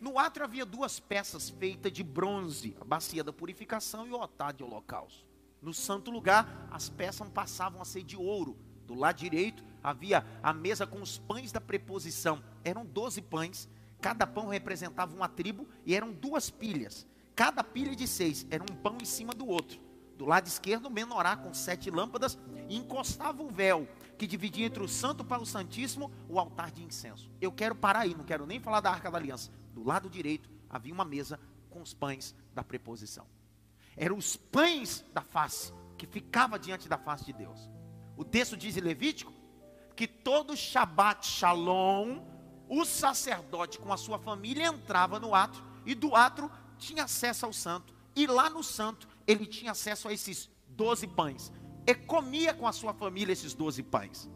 [0.00, 4.52] No átrio havia duas peças feitas de bronze, a bacia da purificação e o altar
[4.52, 5.24] de holocausto.
[5.62, 8.58] No santo lugar, as peças passavam a ser de ouro.
[8.84, 12.42] Do lado direito havia a mesa com os pães da preposição.
[12.64, 13.68] Eram doze pães,
[14.00, 17.06] cada pão representava uma tribo e eram duas pilhas.
[17.36, 19.89] Cada pilha de seis era um pão em cima do outro.
[20.20, 24.86] Do lado esquerdo, menorá com sete lâmpadas e encostava o véu que dividia entre o
[24.86, 27.30] santo para o santíssimo o altar de incenso.
[27.40, 29.50] Eu quero parar aí, não quero nem falar da arca da aliança.
[29.72, 33.26] Do lado direito havia uma mesa com os pães da preposição.
[33.96, 37.70] Eram os pães da face que ficava diante da face de Deus.
[38.14, 39.32] O texto diz em Levítico
[39.96, 42.20] que todo Shabat Shalom,
[42.68, 47.54] o sacerdote com a sua família entrava no átrio e do átrio tinha acesso ao
[47.54, 47.94] santo.
[48.14, 51.52] E lá no santo ele tinha acesso a esses doze pães.
[51.86, 54.28] E comia com a sua família esses doze pães.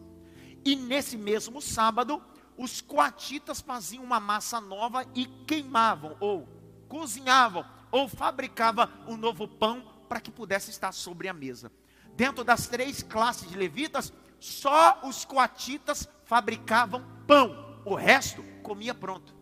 [0.65, 2.23] E nesse mesmo sábado,
[2.57, 6.49] os coatitas faziam uma massa nova e queimavam, ou
[6.89, 11.71] cozinhavam, ou fabricavam um novo pão para que pudesse estar sobre a mesa.
[12.17, 19.34] Dentro das três classes de levitas, só os coatitas fabricavam pão, o resto comia pronto.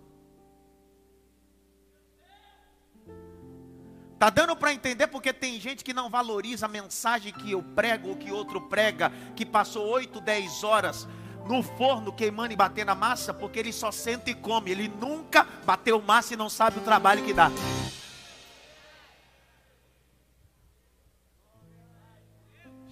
[4.23, 8.11] Tá dando para entender porque tem gente que não valoriza a mensagem que eu prego
[8.11, 11.09] ou que outro prega, que passou 8, 10 horas
[11.45, 15.43] no forno queimando e batendo a massa, porque ele só senta e come, ele nunca
[15.67, 17.51] bateu massa e não sabe o trabalho que dá.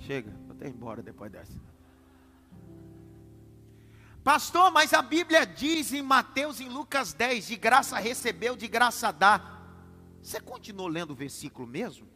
[0.05, 1.55] Chega, vou até embora depois dessa.
[4.25, 9.13] Pastor, mas a Bíblia diz em Mateus, em Lucas 10, de graça recebeu, de graça
[9.13, 9.60] dá.
[10.23, 12.07] Você continuou lendo o versículo mesmo?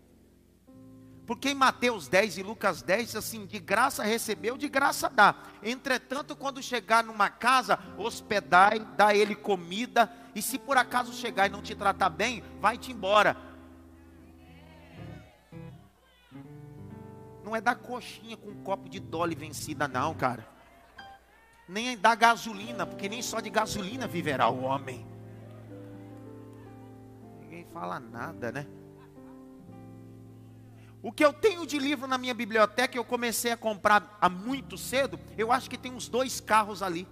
[1.26, 5.34] Porque em Mateus 10 e Lucas 10, assim, de graça recebeu, de graça dá.
[5.62, 11.52] Entretanto, quando chegar numa casa, hospedai, dá ele comida, e se por acaso chegar e
[11.52, 13.36] não te tratar bem, vai-te embora.
[17.42, 20.46] Não é dar coxinha com um copo de dole vencida, não, cara.
[21.66, 25.13] Nem é gasolina, porque nem só de gasolina viverá o homem
[27.74, 28.66] fala nada, né?
[31.02, 34.78] O que eu tenho de livro na minha biblioteca, eu comecei a comprar há muito
[34.78, 37.06] cedo, eu acho que tem uns dois carros ali.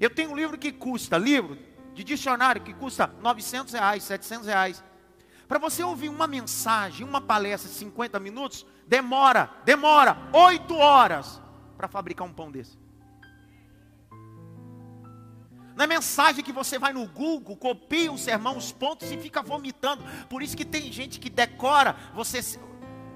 [0.00, 1.56] Eu tenho um livro que custa, livro
[1.94, 4.84] de dicionário, que custa 900 reais, 700 reais.
[5.46, 11.40] Para você ouvir uma mensagem, uma palestra de 50 minutos, demora, demora 8 horas
[11.76, 12.79] para fabricar um pão desse.
[15.80, 19.40] Não é mensagem que você vai no Google, copia o sermão, os pontos e fica
[19.40, 20.04] vomitando.
[20.28, 22.42] Por isso que tem gente que decora, você.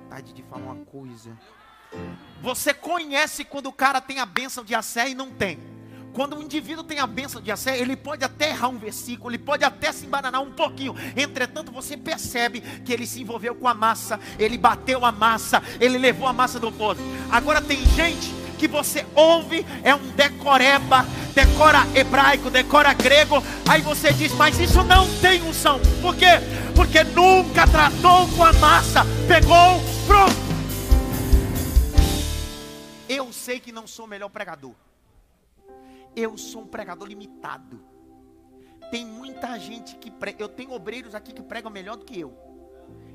[0.09, 1.37] Tarde de falar uma coisa.
[2.41, 5.59] Você conhece quando o cara tem a bênção de Assé e não tem.
[6.15, 9.39] Quando o indivíduo tem a bênção de Assé, ele pode até errar um versículo, ele
[9.39, 10.95] pode até se embananar um pouquinho.
[11.15, 15.99] Entretanto, você percebe que ele se envolveu com a massa, ele bateu a massa, ele
[15.99, 17.03] levou a massa do povo.
[17.31, 24.13] Agora tem gente que você ouve é um decoreba, decora hebraico, decora grego, aí você
[24.13, 25.81] diz, mas isso não tem unção.
[26.01, 26.41] Por quê?
[26.75, 30.45] Porque nunca tratou com a massa, pegou, pronto.
[33.09, 34.73] Eu sei que não sou o melhor pregador.
[36.17, 37.81] Eu sou um pregador limitado.
[38.91, 40.43] Tem muita gente que prega.
[40.43, 42.37] Eu tenho obreiros aqui que pregam melhor do que eu.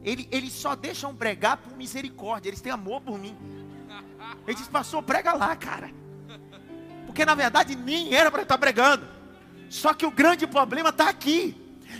[0.03, 2.49] Eles, eles só deixam pregar por misericórdia.
[2.49, 3.35] Eles têm amor por mim.
[4.47, 5.89] Ele diz, pastor, prega lá, cara.
[7.05, 9.05] Porque na verdade nem era para estar pregando.
[9.69, 11.55] Só que o grande problema está aqui.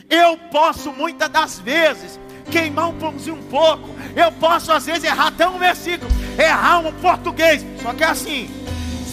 [0.09, 2.19] Eu posso muitas das vezes
[2.51, 3.89] queimar um pãozinho um pouco.
[4.15, 7.65] Eu posso às vezes errar até um versículo, errar um português.
[7.81, 8.49] Só que é assim,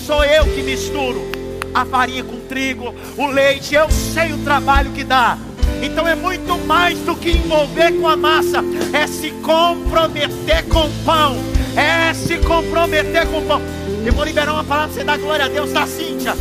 [0.07, 1.21] sou eu que misturo
[1.75, 3.75] a farinha com trigo, o leite.
[3.75, 5.37] Eu sei o trabalho que dá.
[5.83, 8.59] Então é muito mais do que envolver com a massa,
[8.95, 11.37] é se comprometer com o pão,
[11.77, 13.63] é se comprometer com o pão.
[14.05, 16.35] Eu vou liberar uma palavra para você dar glória a Deus da Cíntia.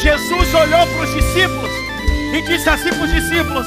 [0.00, 1.70] Jesus olhou para os discípulos
[2.32, 3.66] e disse assim para os discípulos: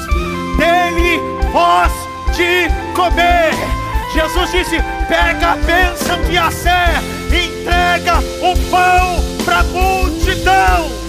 [0.56, 1.20] Dele
[1.52, 1.92] pós
[2.34, 3.52] de comer.
[4.12, 4.76] Jesus disse:
[5.08, 6.94] pega a bênção de Assé,
[7.28, 11.03] entrega o pão para a multidão.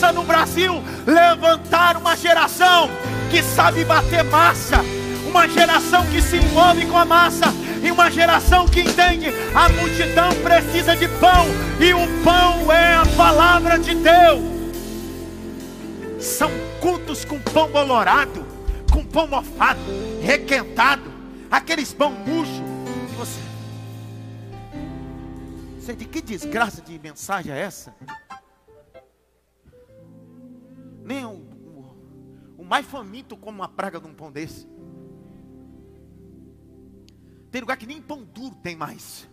[0.00, 2.88] Precisa no Brasil levantar uma geração
[3.30, 4.78] que sabe bater massa,
[5.26, 7.46] uma geração que se envolve com a massa,
[7.82, 11.46] e uma geração que entende a multidão precisa de pão,
[11.78, 14.40] e o pão é a palavra de Deus.
[16.18, 18.46] São cultos com pão bolorado,
[18.90, 19.80] com pão mofado,
[20.22, 21.12] requentado,
[21.50, 22.64] aqueles pão murcho.
[23.18, 23.38] Você...
[25.90, 27.92] De que desgraça de mensagem é essa?
[32.70, 34.64] Mais faminto como uma praga de um pão desse.
[37.50, 39.28] Tem lugar que nem pão duro tem mais.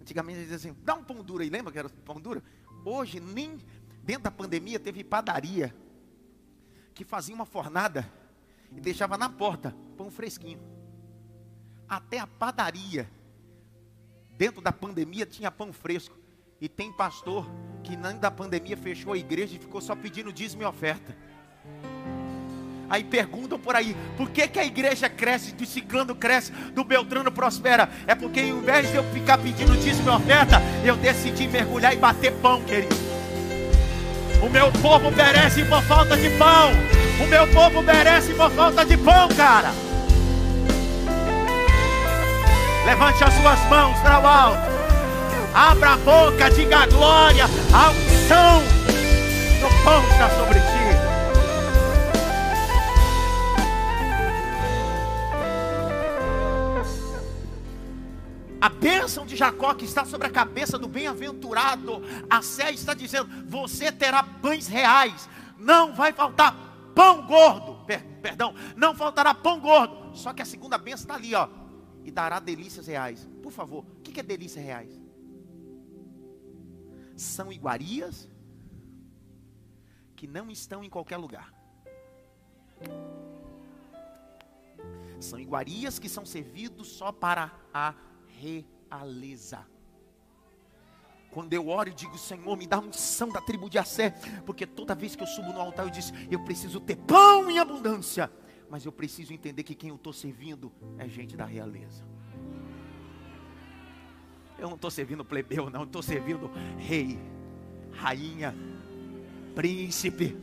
[0.00, 2.40] Antigamente eles diziam assim, dá um pão duro aí, lembra que era pão duro?
[2.84, 3.58] Hoje, nem
[4.04, 5.74] dentro da pandemia, teve padaria
[6.94, 8.08] que fazia uma fornada
[8.70, 10.60] e deixava na porta pão fresquinho.
[11.88, 13.10] Até a padaria,
[14.38, 16.22] dentro da pandemia, tinha pão fresco.
[16.64, 17.46] E tem pastor
[17.82, 21.14] que nem da pandemia fechou a igreja e ficou só pedindo dízimo e oferta.
[22.88, 27.30] Aí perguntam por aí, por que, que a igreja cresce, do ciclano cresce, do Beltrano
[27.30, 27.90] prospera?
[28.06, 31.98] É porque ao invés de eu ficar pedindo dízimo e oferta, eu decidi mergulhar e
[31.98, 32.96] bater pão, querido.
[34.42, 36.70] O meu povo merece por falta de pão.
[37.22, 39.70] O meu povo merece por falta de pão, cara.
[42.86, 44.73] Levante as suas mãos para o alto.
[45.54, 47.44] Abra a boca, diga glória.
[47.72, 48.60] A unção
[49.60, 50.84] do pão está sobre ti.
[58.60, 63.28] A bênção de Jacó que está sobre a cabeça do bem-aventurado, a Sé está dizendo:
[63.46, 70.16] você terá pães reais, não vai faltar pão gordo, per, perdão, não faltará pão gordo.
[70.16, 71.48] Só que a segunda bênção está ali, ó,
[72.04, 73.28] e dará delícias reais.
[73.40, 75.03] Por favor, o que é delícias reais?
[77.16, 78.28] São iguarias
[80.16, 81.52] que não estão em qualquer lugar.
[85.20, 87.94] São iguarias que são servidos só para a
[88.26, 89.66] realeza.
[91.30, 94.10] Quando eu oro e digo, Senhor, me dá unção da tribo de Assé,
[94.46, 97.58] porque toda vez que eu subo no altar eu disse, eu preciso ter pão em
[97.58, 98.30] abundância,
[98.70, 102.13] mas eu preciso entender que quem eu estou servindo é gente da realeza.
[104.58, 107.18] Eu não estou servindo plebeu, não, estou servindo rei,
[107.92, 108.54] rainha,
[109.54, 110.36] príncipe,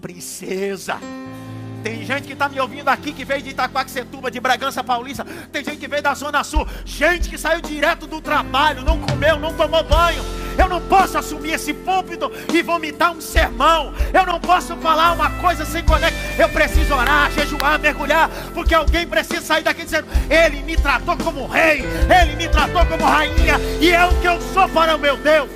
[0.00, 0.98] princesa.
[1.82, 5.24] Tem gente que está me ouvindo aqui que veio de Itaquaquecetuba, de Bragança Paulista.
[5.52, 6.66] Tem gente que veio da Zona Sul.
[6.84, 10.20] Gente que saiu direto do trabalho, não comeu, não tomou banho.
[10.58, 13.92] Eu não posso assumir esse púlpito e vomitar um sermão.
[14.12, 16.18] Eu não posso falar uma coisa sem conectar.
[16.38, 21.46] Eu preciso orar, jejuar, mergulhar, porque alguém precisa sair daqui dizendo: Ele me tratou como
[21.46, 21.82] rei,
[22.20, 25.50] Ele me tratou como rainha, e é o que eu sou para o meu Deus.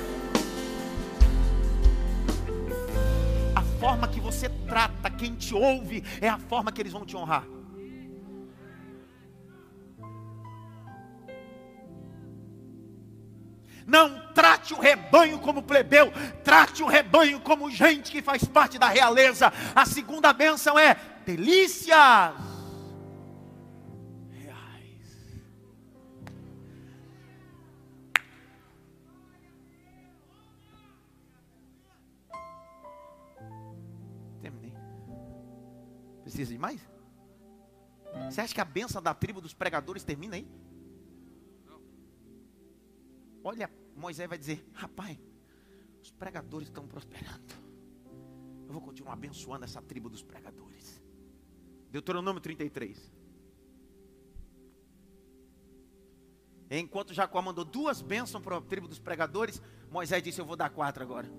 [3.55, 7.15] A forma que você trata quem te ouve é a forma que eles vão te
[7.15, 7.43] honrar.
[13.91, 16.13] Não trate o rebanho como plebeu,
[16.45, 19.51] trate o rebanho como gente que faz parte da realeza.
[19.75, 22.33] A segunda bênção é delícias
[24.29, 25.27] reais.
[34.41, 34.73] Terminei.
[36.23, 36.79] Precisa de mais?
[38.29, 40.47] Você acha que a bênção da tribo dos pregadores termina aí?
[43.43, 45.17] Olha Moisés vai dizer: Rapaz,
[46.01, 47.53] os pregadores estão prosperando.
[48.67, 51.01] Eu vou continuar abençoando essa tribo dos pregadores.
[51.89, 53.11] Deuteronômio 33.
[56.69, 60.69] Enquanto Jacó mandou duas bênçãos para a tribo dos pregadores, Moisés disse: Eu vou dar
[60.69, 61.29] quatro agora.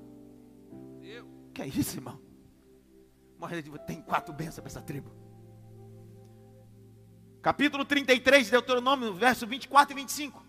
[1.02, 1.26] Eu?
[1.54, 2.20] Que é isso, irmão?
[3.38, 5.10] Moisés disse: Tem quatro bênçãos para essa tribo.
[7.40, 10.41] Capítulo 33 de Deuteronômio, verso 24 e 25.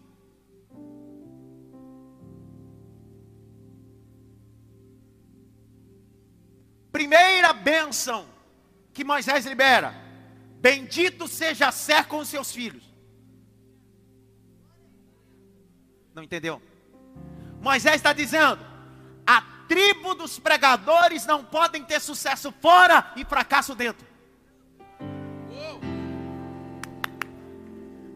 [8.94, 9.94] Que Moisés libera:
[10.60, 12.84] Bendito seja Sé com os seus filhos.
[16.14, 16.62] Não entendeu?
[17.62, 18.64] Moisés está dizendo:
[19.26, 24.06] a tribo dos pregadores não podem ter sucesso fora e fracasso dentro.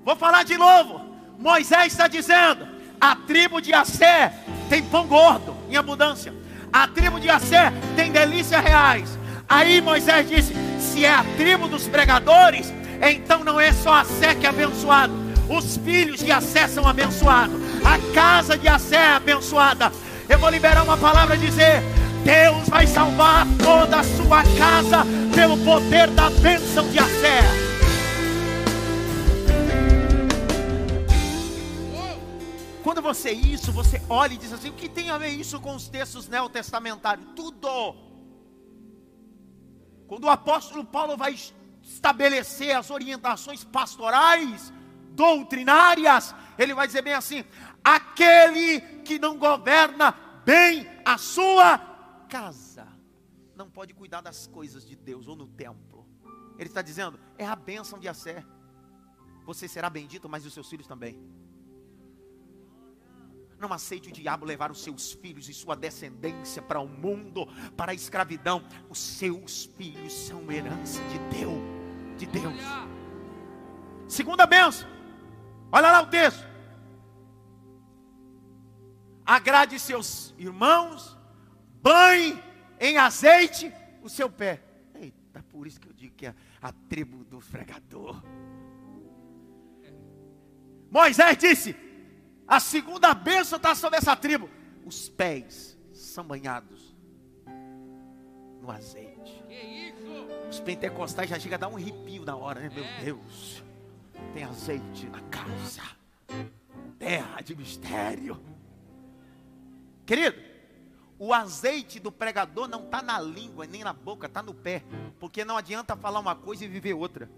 [0.04, 1.00] Vou falar de novo.
[1.38, 2.68] Moisés está dizendo:
[3.00, 4.34] a tribo de Assé
[4.70, 6.34] tem pão gordo em abundância.
[6.72, 9.17] A tribo de Assé tem delícias reais.
[9.50, 14.46] Aí Moisés disse: se é a tribo dos pregadores, então não é só Assé que
[14.46, 15.14] é abençoado.
[15.50, 17.56] Os filhos de Assé são abençoados.
[17.86, 19.92] A casa de Assé é abençoada.
[20.28, 21.82] Eu vou liberar uma palavra dizer:
[22.24, 27.40] Deus vai salvar toda a sua casa pelo poder da bênção de Assé.
[32.84, 35.74] Quando você isso, você olha e diz assim: o que tem a ver isso com
[35.74, 37.26] os textos neotestamentários?
[37.34, 38.07] Tudo.
[40.08, 41.36] Quando o apóstolo Paulo vai
[41.82, 44.74] estabelecer as orientações pastorais,
[45.12, 47.44] doutrinárias, ele vai dizer bem assim:
[47.84, 50.12] aquele que não governa
[50.46, 51.78] bem a sua
[52.30, 52.88] casa,
[53.56, 56.08] não pode cuidar das coisas de Deus ou no templo.
[56.58, 58.46] Ele está dizendo: é a bênção de Assé.
[59.46, 61.18] Você será bendito, mas os seus filhos também.
[63.60, 67.92] Não aceite o diabo levar os seus filhos e sua descendência para o mundo, para
[67.92, 68.64] a escravidão.
[68.90, 71.60] Os seus filhos são herança de Deus,
[72.18, 72.62] de Deus.
[74.08, 74.88] Segunda benção.
[75.72, 76.46] Olha lá o texto.
[79.26, 81.18] Agrade seus irmãos,
[81.82, 82.42] banhe
[82.80, 84.64] em azeite o seu pé.
[84.96, 88.24] Eita, por isso que eu digo que é a tribo do fregador.
[90.90, 91.76] Moisés disse:
[92.48, 94.50] a segunda bênção está sobre essa tribo.
[94.86, 96.96] Os pés são banhados
[98.62, 99.44] no azeite.
[100.50, 102.72] Os pentecostais já chegam a dar um arrepio na hora, né?
[102.74, 103.04] Meu é.
[103.04, 103.64] Deus,
[104.34, 105.84] tem azeite na casa,
[106.98, 108.42] terra de mistério.
[110.06, 110.42] Querido,
[111.20, 114.84] o azeite do pregador não está na língua nem na boca, está no pé.
[115.20, 117.30] Porque não adianta falar uma coisa e viver outra.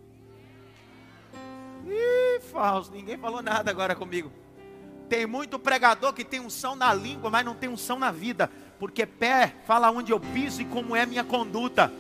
[1.85, 4.31] Ih, falso, ninguém falou nada agora comigo.
[5.09, 8.49] Tem muito pregador que tem unção na língua, mas não tem unção na vida.
[8.79, 11.91] Porque pé fala onde eu piso e como é minha conduta.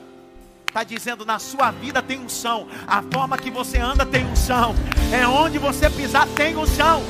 [0.67, 2.67] Está dizendo, na sua vida tem unção.
[2.85, 4.75] A forma que você anda tem unção.
[5.11, 7.01] É onde você pisar tem unção.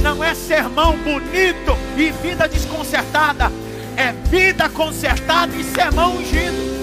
[0.00, 3.50] Não é sermão bonito e vida desconcertada.
[3.96, 6.79] É vida consertada e sermão ungido.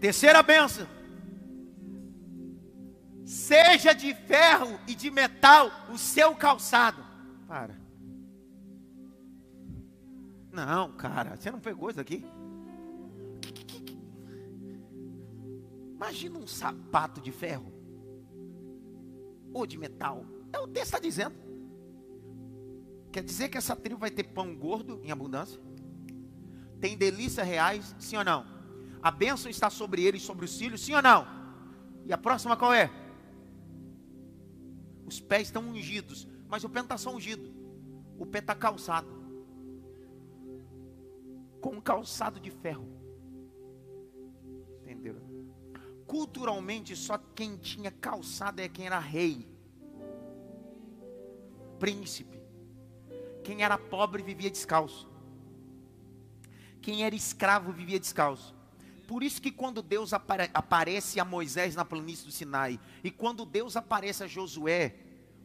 [0.00, 0.86] Terceira benção.
[3.24, 7.04] Seja de ferro e de metal o seu calçado.
[7.46, 7.78] Para.
[10.50, 12.24] Não, cara, você não pegou isso aqui?
[15.94, 17.72] Imagina um sapato de ferro
[19.52, 20.24] ou de metal.
[20.52, 21.34] É o texto está dizendo.
[23.12, 25.60] Quer dizer que essa tribo vai ter pão gordo em abundância?
[26.80, 28.57] Tem delícias reais, sim ou não?
[29.02, 31.26] A bênção está sobre ele e sobre os filhos, sim ou não?
[32.06, 32.90] E a próxima qual é?
[35.06, 37.50] Os pés estão ungidos, mas o pé não está só ungido,
[38.18, 39.18] o pé está calçado
[41.60, 42.88] com um calçado de ferro.
[44.82, 45.22] Entenderam?
[46.06, 49.46] Culturalmente, só quem tinha calçado é quem era rei,
[51.78, 52.38] príncipe.
[53.44, 55.08] Quem era pobre vivia descalço.
[56.80, 58.54] Quem era escravo vivia descalço.
[59.08, 63.46] Por isso que quando Deus apare aparece a Moisés na planície do Sinai, e quando
[63.46, 64.96] Deus aparece a Josué,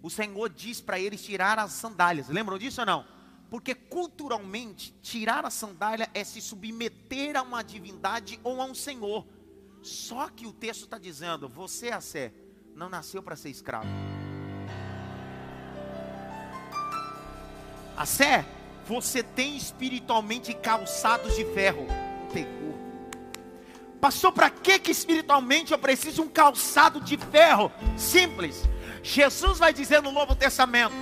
[0.02, 2.28] o Senhor diz para eles tirar as sandálias.
[2.28, 3.08] Lembram disso ou não?
[3.50, 9.26] Porque culturalmente, tirar a sandália é se submeter a uma divindade ou a um Senhor.
[9.82, 12.34] Só que o texto está dizendo: você, a Sé,
[12.76, 13.88] não nasceu para ser escravo.
[17.96, 18.46] A Sé,
[18.86, 22.03] você tem espiritualmente calçados de ferro.
[24.04, 27.72] Pastor, para que que espiritualmente eu preciso um calçado de ferro?
[27.96, 28.68] Simples.
[29.02, 30.94] Jesus vai dizer no Novo Testamento.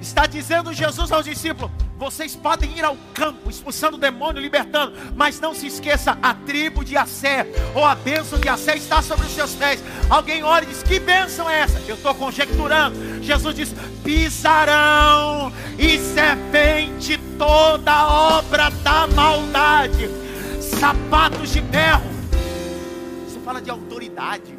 [0.00, 5.38] Está dizendo Jesus aos discípulos: vocês podem ir ao campo, expulsando o demônio, libertando, mas
[5.38, 9.32] não se esqueça, a tribo de Assé, ou a bênção de Assé está sobre os
[9.34, 9.84] seus pés.
[10.08, 11.78] Alguém olha e diz: Que bênção é essa?
[11.86, 13.22] Eu estou conjecturando.
[13.22, 18.06] Jesus diz: pisarão e serpente toda
[18.38, 20.08] obra da maldade,
[20.80, 22.13] sapatos de ferro
[23.44, 24.58] fala de autoridade.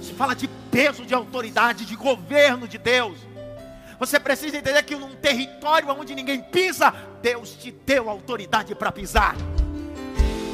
[0.00, 3.16] Isso fala de peso de autoridade, de governo de Deus.
[3.98, 6.92] Você precisa entender que num território onde ninguém pisa,
[7.22, 9.34] Deus te deu autoridade para pisar.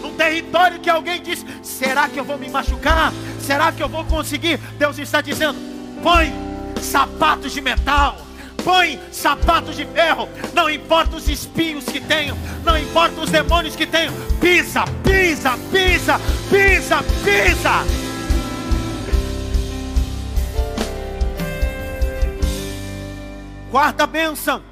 [0.01, 3.13] Num território que alguém diz: será que eu vou me machucar?
[3.41, 4.59] Será que eu vou conseguir?
[4.79, 5.59] Deus está dizendo:
[6.03, 6.33] põe
[6.81, 8.17] sapatos de metal,
[8.63, 13.87] põe sapatos de ferro, não importa os espinhos que tenham, não importa os demônios que
[13.87, 16.19] tenham, pisa, pisa, pisa,
[16.51, 18.11] pisa, pisa.
[23.71, 24.63] Quarta bênção,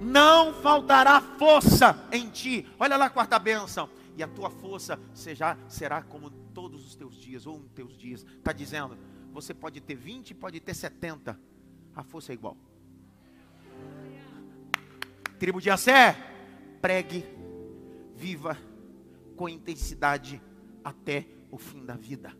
[0.00, 2.66] não faltará força em ti.
[2.78, 3.88] Olha lá a quarta bênção.
[4.16, 8.24] E a tua força seja, será como todos os teus dias, ou um teus dias.
[8.38, 8.96] Está dizendo,
[9.32, 11.38] você pode ter 20, pode ter 70.
[11.94, 12.56] A força é igual.
[15.44, 16.16] Tribo de Assé,
[16.80, 17.22] pregue,
[18.16, 18.56] viva
[19.36, 20.40] com intensidade
[20.82, 22.34] até o fim da vida.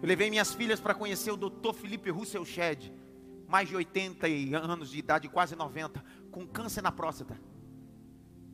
[0.00, 1.74] Eu levei minhas filhas para conhecer o Dr.
[1.74, 2.90] Felipe Russell Shedd,
[3.46, 7.38] mais de 80 anos de idade, quase 90, com câncer na próstata.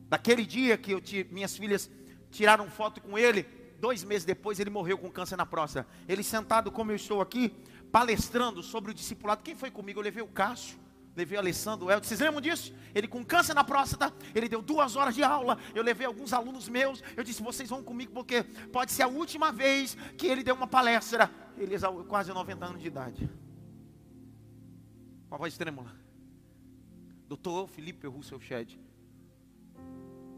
[0.09, 1.01] Daquele dia que eu,
[1.31, 1.89] minhas filhas
[2.29, 3.43] tiraram foto com ele,
[3.79, 5.87] dois meses depois ele morreu com câncer na próstata.
[6.09, 7.55] Ele sentado como eu estou aqui,
[7.89, 9.43] palestrando sobre o discipulado.
[9.43, 10.01] Quem foi comigo?
[10.01, 10.77] Eu levei o Cássio,
[11.15, 12.07] levei o Alessandro, Elton.
[12.07, 12.73] Vocês lembram disso?
[12.93, 15.57] Ele com câncer na próstata, ele deu duas horas de aula.
[15.75, 17.03] Eu levei alguns alunos meus.
[17.15, 20.67] Eu disse: vocês vão comigo porque pode ser a última vez que ele deu uma
[20.67, 21.29] palestra.
[21.57, 23.29] Ele é quase 90 anos de idade.
[25.27, 25.95] Com a voz trêmula.
[27.27, 28.79] Doutor Felipe Russell Shedd.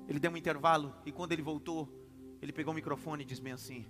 [0.07, 1.88] Ele deu um intervalo e quando ele voltou,
[2.41, 3.86] ele pegou o microfone e disse bem assim: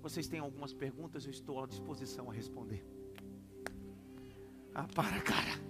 [0.00, 2.82] Vocês têm algumas perguntas, eu estou à disposição a responder.
[4.74, 5.60] Ah, para, cara.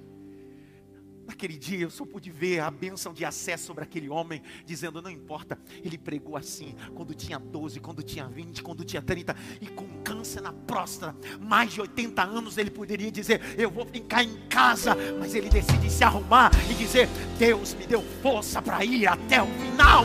[1.27, 5.11] Naquele dia eu só pude ver a bênção de acesso sobre aquele homem, dizendo: não
[5.11, 9.87] importa, ele pregou assim, quando tinha 12, quando tinha 20, quando tinha 30, e com
[10.03, 14.97] câncer na próstata, mais de 80 anos, ele poderia dizer: eu vou ficar em casa,
[15.19, 17.09] mas ele decide se arrumar e dizer:
[17.39, 20.05] Deus me deu força para ir até o final.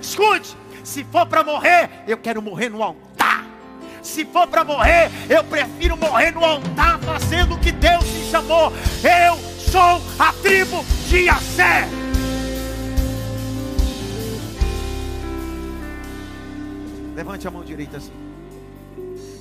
[0.00, 3.46] Escute, se for para morrer, eu quero morrer no altar.
[4.02, 8.72] Se for para morrer, eu prefiro morrer no altar fazendo o que Deus me chamou.
[9.04, 11.88] Eu sou a tribo de Assé.
[17.16, 18.12] Levante a mão direita assim.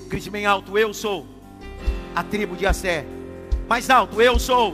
[0.07, 1.25] Grite bem alto, eu sou
[2.15, 3.05] a tribo de Assé.
[3.67, 4.73] Mais alto, eu sou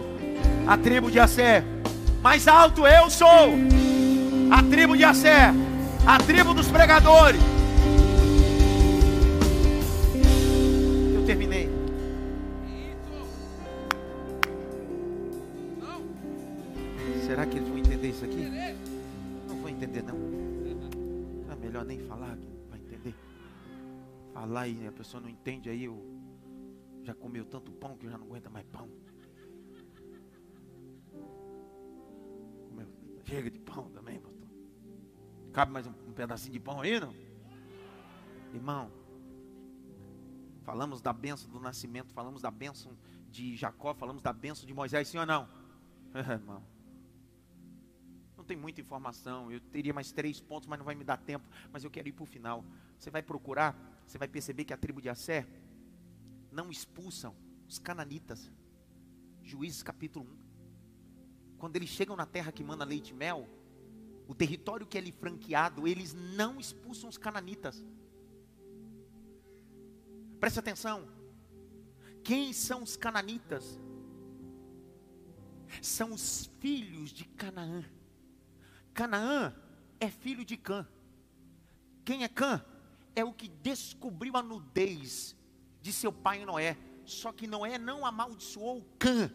[0.68, 1.64] a tribo de Assé.
[2.22, 3.56] Mais alto, eu sou
[4.52, 5.52] a tribo de Assé.
[6.06, 7.57] A tribo dos pregadores.
[24.58, 26.04] Falar e a pessoa não entende aí, eu
[27.04, 28.90] já comeu tanto pão que já não aguenta mais pão.
[32.68, 32.88] Comeu,
[33.24, 34.48] chega de pão também, pastor.
[35.54, 37.14] Cabe mais um, um pedacinho de pão aí, não?
[38.52, 38.92] Irmão,
[40.64, 42.98] falamos da benção do nascimento, falamos da benção
[43.30, 45.48] de Jacó, falamos da benção de Moisés, sim ou não?
[46.16, 46.64] irmão
[48.48, 51.84] tem muita informação, eu teria mais três pontos, mas não vai me dar tempo, mas
[51.84, 52.64] eu quero ir para o final.
[52.98, 53.76] Você vai procurar,
[54.06, 55.48] você vai perceber que a tribo de Assé
[56.52, 57.36] não expulsam
[57.68, 58.52] os cananitas.
[59.44, 61.58] Juízes capítulo 1.
[61.58, 63.48] Quando eles chegam na terra que manda leite e mel,
[64.28, 67.84] o território que é lhe franqueado, eles não expulsam os cananitas.
[70.40, 71.08] Preste atenção.
[72.24, 73.80] Quem são os cananitas?
[75.82, 77.84] São os filhos de Canaã.
[78.94, 79.56] Canaã
[80.00, 80.88] é filho de Cã.
[82.04, 82.64] Quem é Cã?
[83.18, 85.36] É o que descobriu a nudez
[85.82, 86.78] de seu pai Noé.
[87.04, 89.34] Só que Noé não amaldiçoou Cã,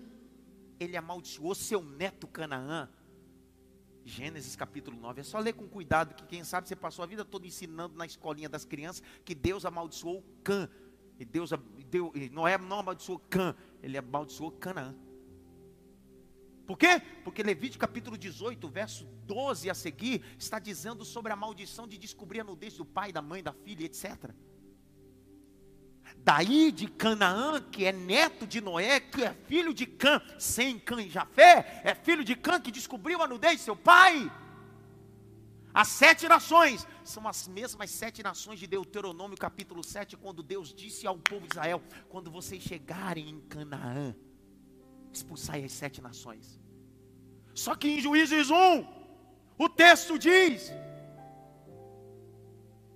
[0.79, 2.89] ele amaldiçoou seu neto Canaã.
[4.05, 5.23] Gênesis capítulo 9.
[5.23, 8.07] É só ler com cuidado, que quem sabe você passou a vida toda ensinando na
[8.07, 10.71] escolinha das crianças que Deus amaldiçoou Cã.
[11.19, 11.51] E Deus
[11.91, 13.53] deu, Noé não amaldiçoou Cã,
[13.83, 14.95] ele amaldiçoou Canaã.
[16.73, 17.03] Por quê?
[17.23, 22.41] Porque Levítico capítulo 18, verso 12 a seguir, está dizendo sobre a maldição de descobrir
[22.41, 24.31] a nudez do pai, da mãe, da filha, etc.
[26.17, 31.03] Daí de Canaã, que é neto de Noé, que é filho de Cã, sem Cã
[31.03, 34.33] e Jafé, é filho de Cã que descobriu a nudez de seu pai.
[35.75, 41.07] As sete nações são as mesmas sete nações de Deuteronômio capítulo 7, quando Deus disse
[41.07, 44.17] ao povo de Israel: quando vocês chegarem em Canaã,
[45.13, 46.62] expulsai as sete nações.
[47.55, 48.87] Só que em Juízes 1,
[49.59, 50.73] o texto diz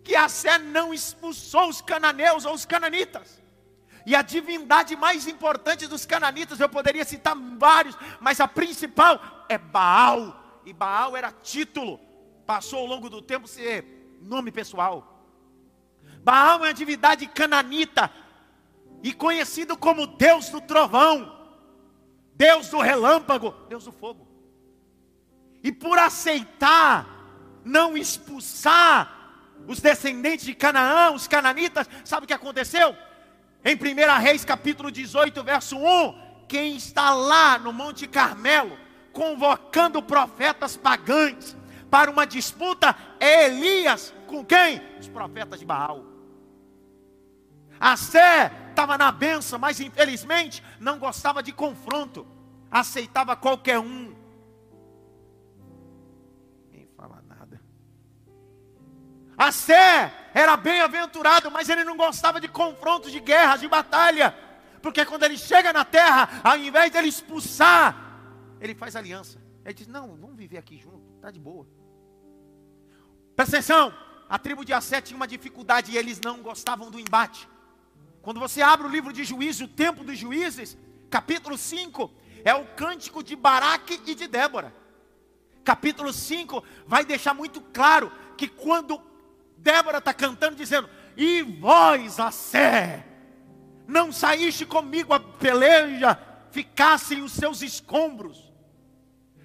[0.02, 3.42] que Assé não expulsou os cananeus ou os cananitas.
[4.06, 9.58] E a divindade mais importante dos cananitas, eu poderia citar vários, mas a principal é
[9.58, 10.60] Baal.
[10.64, 11.98] E Baal era título,
[12.46, 15.24] passou ao longo do tempo ser nome pessoal.
[16.22, 18.10] Baal é uma divindade cananita
[19.02, 21.34] e conhecido como Deus do trovão.
[22.34, 24.25] Deus do relâmpago, Deus do fogo.
[25.66, 27.04] E por aceitar
[27.64, 32.96] não expulsar os descendentes de Canaã, os cananitas, sabe o que aconteceu?
[33.64, 38.78] Em 1 Reis capítulo 18, verso 1, quem está lá no Monte Carmelo,
[39.12, 41.56] convocando profetas pagãos
[41.90, 44.80] para uma disputa, é Elias com quem?
[45.00, 46.04] Os profetas de Baal.
[47.80, 52.24] A Sé estava na benção, mas infelizmente não gostava de confronto,
[52.70, 54.14] aceitava qualquer um.
[59.36, 64.34] A Sé era bem-aventurado, mas ele não gostava de confrontos, de guerras, de batalha.
[64.80, 67.94] Porque quando ele chega na terra, ao invés de ele expulsar,
[68.60, 69.38] ele faz aliança.
[69.64, 71.66] Ele diz: Não, vamos viver aqui junto, está de boa.
[73.34, 73.92] Presta atenção,
[74.28, 77.48] a tribo de Assé tinha uma dificuldade e eles não gostavam do embate.
[78.22, 80.76] Quando você abre o livro de Juízes, o tempo dos juízes,
[81.10, 82.10] capítulo 5,
[82.44, 84.74] é o cântico de Baraque e de Débora.
[85.64, 89.00] Capítulo 5 vai deixar muito claro que quando
[89.56, 93.04] Débora está cantando dizendo: E vós, a sé,
[93.86, 96.18] não saíste comigo a peleja,
[96.50, 98.46] ficassem os seus escombros.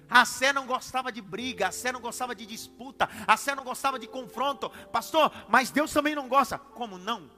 [0.08, 3.64] A Sé não gostava de briga, a Sé não gostava de disputa, a Sé não
[3.64, 4.68] gostava de confronto.
[4.92, 6.58] Pastor, mas Deus também não gosta.
[6.58, 7.30] Como não?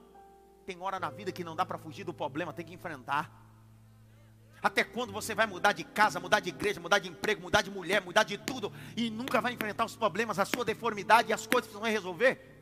[0.67, 3.31] Tem hora na vida que não dá para fugir do problema, tem que enfrentar.
[4.61, 7.71] Até quando você vai mudar de casa, mudar de igreja, mudar de emprego, mudar de
[7.71, 11.47] mulher, mudar de tudo e nunca vai enfrentar os problemas, a sua deformidade e as
[11.47, 12.54] coisas que você vai resolver?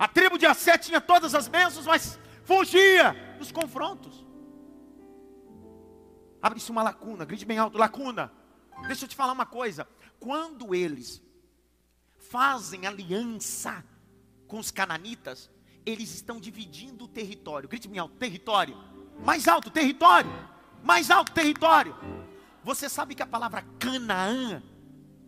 [0.00, 4.24] A tribo de Assé tinha todas as bênçãos, mas fugia dos confrontos.
[6.40, 8.32] Abre-se uma lacuna, grite bem alto, lacuna.
[8.86, 9.86] Deixa eu te falar uma coisa.
[10.18, 11.22] Quando eles
[12.16, 13.84] fazem aliança
[14.48, 15.50] com os cananitas,
[15.84, 17.68] eles estão dividindo o território.
[17.68, 18.82] Grite bem alto, território.
[19.22, 20.30] Mais alto, território.
[20.82, 21.94] Mais alto, território.
[22.64, 24.62] Você sabe que a palavra Canaã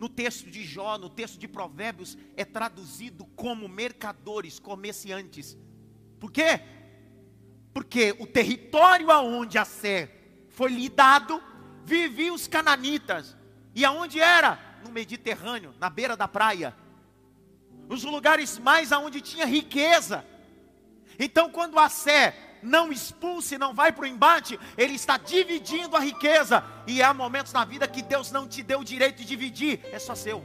[0.03, 5.57] no texto de Jó, no texto de Provérbios, é traduzido como mercadores, comerciantes.
[6.19, 6.59] Por quê?
[7.73, 10.11] Porque o território aonde a Sé
[10.49, 11.41] foi lhe dado,
[11.85, 13.37] viviam os cananitas.
[13.73, 14.59] E aonde era?
[14.83, 16.75] No Mediterrâneo, na beira da praia.
[17.87, 20.25] Os lugares mais aonde tinha riqueza.
[21.17, 25.99] Então, quando a Sé não expulse, não vai para o embate, ele está dividindo a
[25.99, 26.63] riqueza.
[26.87, 29.99] E há momentos na vida que Deus não te deu o direito de dividir, é
[29.99, 30.43] só seu.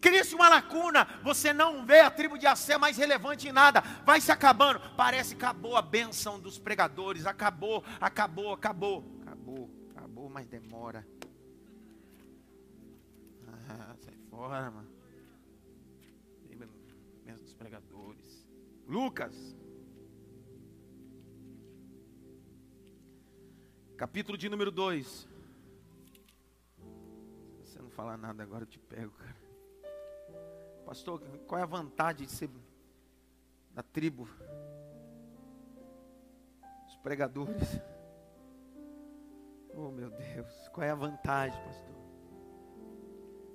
[0.00, 4.20] Cria-se uma lacuna, você não vê a tribo de Assé mais relevante em nada, vai
[4.20, 4.80] se acabando.
[4.96, 9.04] Parece que acabou a bênção dos pregadores, acabou, acabou, acabou.
[9.22, 11.06] Acabou, acabou, mas demora.
[13.68, 14.89] Ah, sai fora, mano.
[18.90, 19.56] Lucas.
[23.96, 25.06] Capítulo de número 2.
[25.06, 25.28] Se
[27.60, 29.36] você não falar nada agora, eu te pego, cara.
[30.84, 32.50] Pastor, qual é a vantagem de ser
[33.72, 34.28] da tribo?
[36.88, 37.80] Os pregadores.
[39.72, 40.68] Oh, meu Deus.
[40.72, 41.94] Qual é a vantagem, pastor?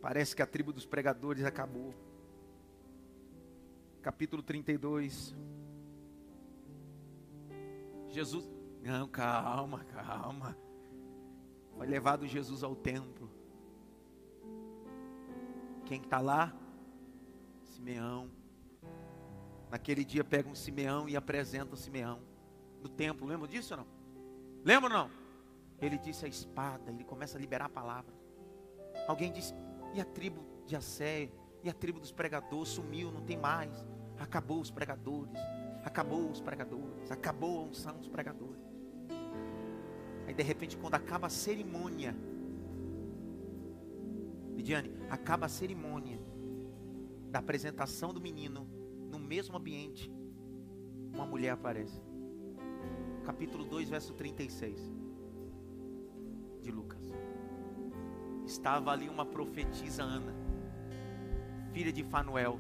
[0.02, 1.94] Parece que a tribo dos pregadores acabou
[4.06, 5.36] capítulo 32.
[8.08, 8.48] Jesus,
[8.84, 10.56] não, calma, calma.
[11.76, 13.28] Foi levado Jesus ao templo.
[15.86, 16.56] Quem está lá?
[17.64, 18.30] Simeão.
[19.72, 22.22] Naquele dia pega um Simeão e apresenta o Simeão
[22.84, 23.26] no templo.
[23.26, 23.88] Lembra disso ou não?
[24.64, 25.12] Lembra ou não?
[25.82, 28.14] Ele disse a espada, ele começa a liberar a palavra.
[29.08, 29.56] Alguém disse,
[29.96, 31.32] e a tribo de Assé,
[31.66, 33.74] e a tribo dos pregadores sumiu, não tem mais.
[34.20, 35.34] Acabou os pregadores.
[35.84, 37.12] Acabou os pregadores.
[37.12, 38.62] Acabou a unção dos pregadores.
[40.28, 42.16] Aí de repente, quando acaba a cerimônia,
[44.56, 46.20] Lidiane, acaba a cerimônia
[47.32, 48.70] da apresentação do menino
[49.10, 50.14] no mesmo ambiente,
[51.12, 52.00] uma mulher aparece.
[53.24, 54.80] Capítulo 2, verso 36
[56.62, 57.02] de Lucas.
[58.46, 60.45] Estava ali uma profetisa Ana,
[61.76, 62.58] filha de Fanuel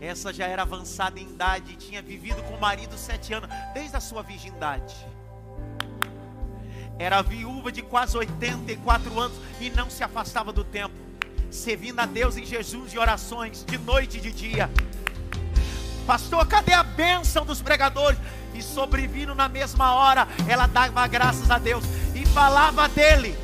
[0.00, 4.00] Essa já era avançada em idade, tinha vivido com o marido sete anos, desde a
[4.00, 4.94] sua virgindade.
[6.98, 10.96] Era viúva de quase 84 anos e não se afastava do templo,
[11.50, 14.70] servindo a Deus em jejuns e orações, de noite e de dia.
[16.08, 18.18] Pastor, cadê a bênção dos pregadores?
[18.54, 21.84] E sobrevindo na mesma hora, ela dava graças a Deus.
[22.14, 23.38] E falava dele.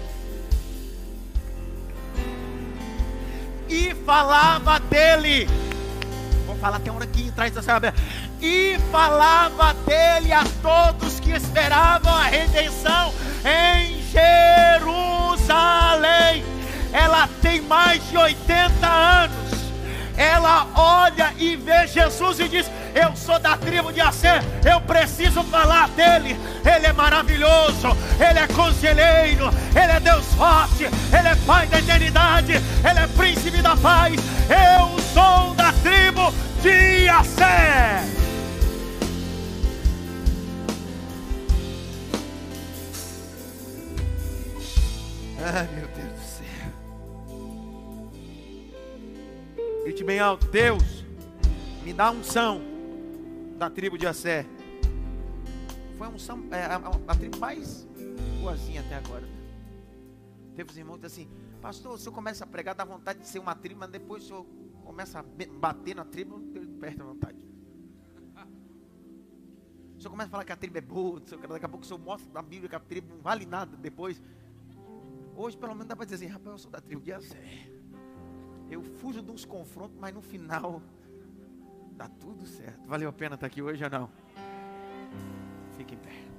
[3.69, 5.47] E falava dele.
[6.47, 7.93] Vou falar até um aqui atrás da sabe?
[8.41, 13.13] E falava dele a todos que esperavam a redenção
[13.45, 14.03] em
[14.81, 16.43] Jerusalém.
[16.95, 19.44] Ela tem mais de 80 anos.
[20.17, 25.43] Ela olha e vê Jesus e diz: Eu sou da tribo de Assé, eu preciso
[25.45, 26.39] falar dele.
[26.65, 32.53] Ele é maravilhoso, ele é conselheiro, ele é Deus forte, ele é Pai da eternidade,
[32.53, 34.15] ele é príncipe da paz.
[34.49, 38.05] Eu sou da tribo de Assé.
[45.47, 45.84] Ah, meu
[49.95, 51.05] Grite bem alto: Deus,
[51.85, 52.61] me dá unção
[53.57, 54.45] da tribo de Assé.
[55.97, 57.87] Foi a unção, é, a, a, a tribo mais
[58.43, 59.23] boazinha até agora.
[60.57, 61.29] Teve os irmãos que assim,
[61.63, 64.27] pastor, o senhor começa a pregar, dá vontade de ser uma tribo, mas depois o
[64.27, 64.47] senhor
[64.85, 65.25] começa a
[65.61, 66.41] bater na tribo,
[66.81, 67.39] perde a vontade.
[69.97, 72.01] O senhor começa a falar que a tribo é boa, daqui a pouco o senhor
[72.01, 74.21] mostra na Bíblia que a tribo não vale nada depois.
[75.37, 77.74] Hoje, pelo menos, dá para dizer assim: rapaz, eu sou da tribo de Assé.
[78.75, 80.83] Eu fujo de uns confrontos, mas no final
[81.93, 82.85] dá tudo certo.
[82.89, 84.11] Valeu a pena estar aqui hoje ou não?
[85.77, 86.34] Fique em pé.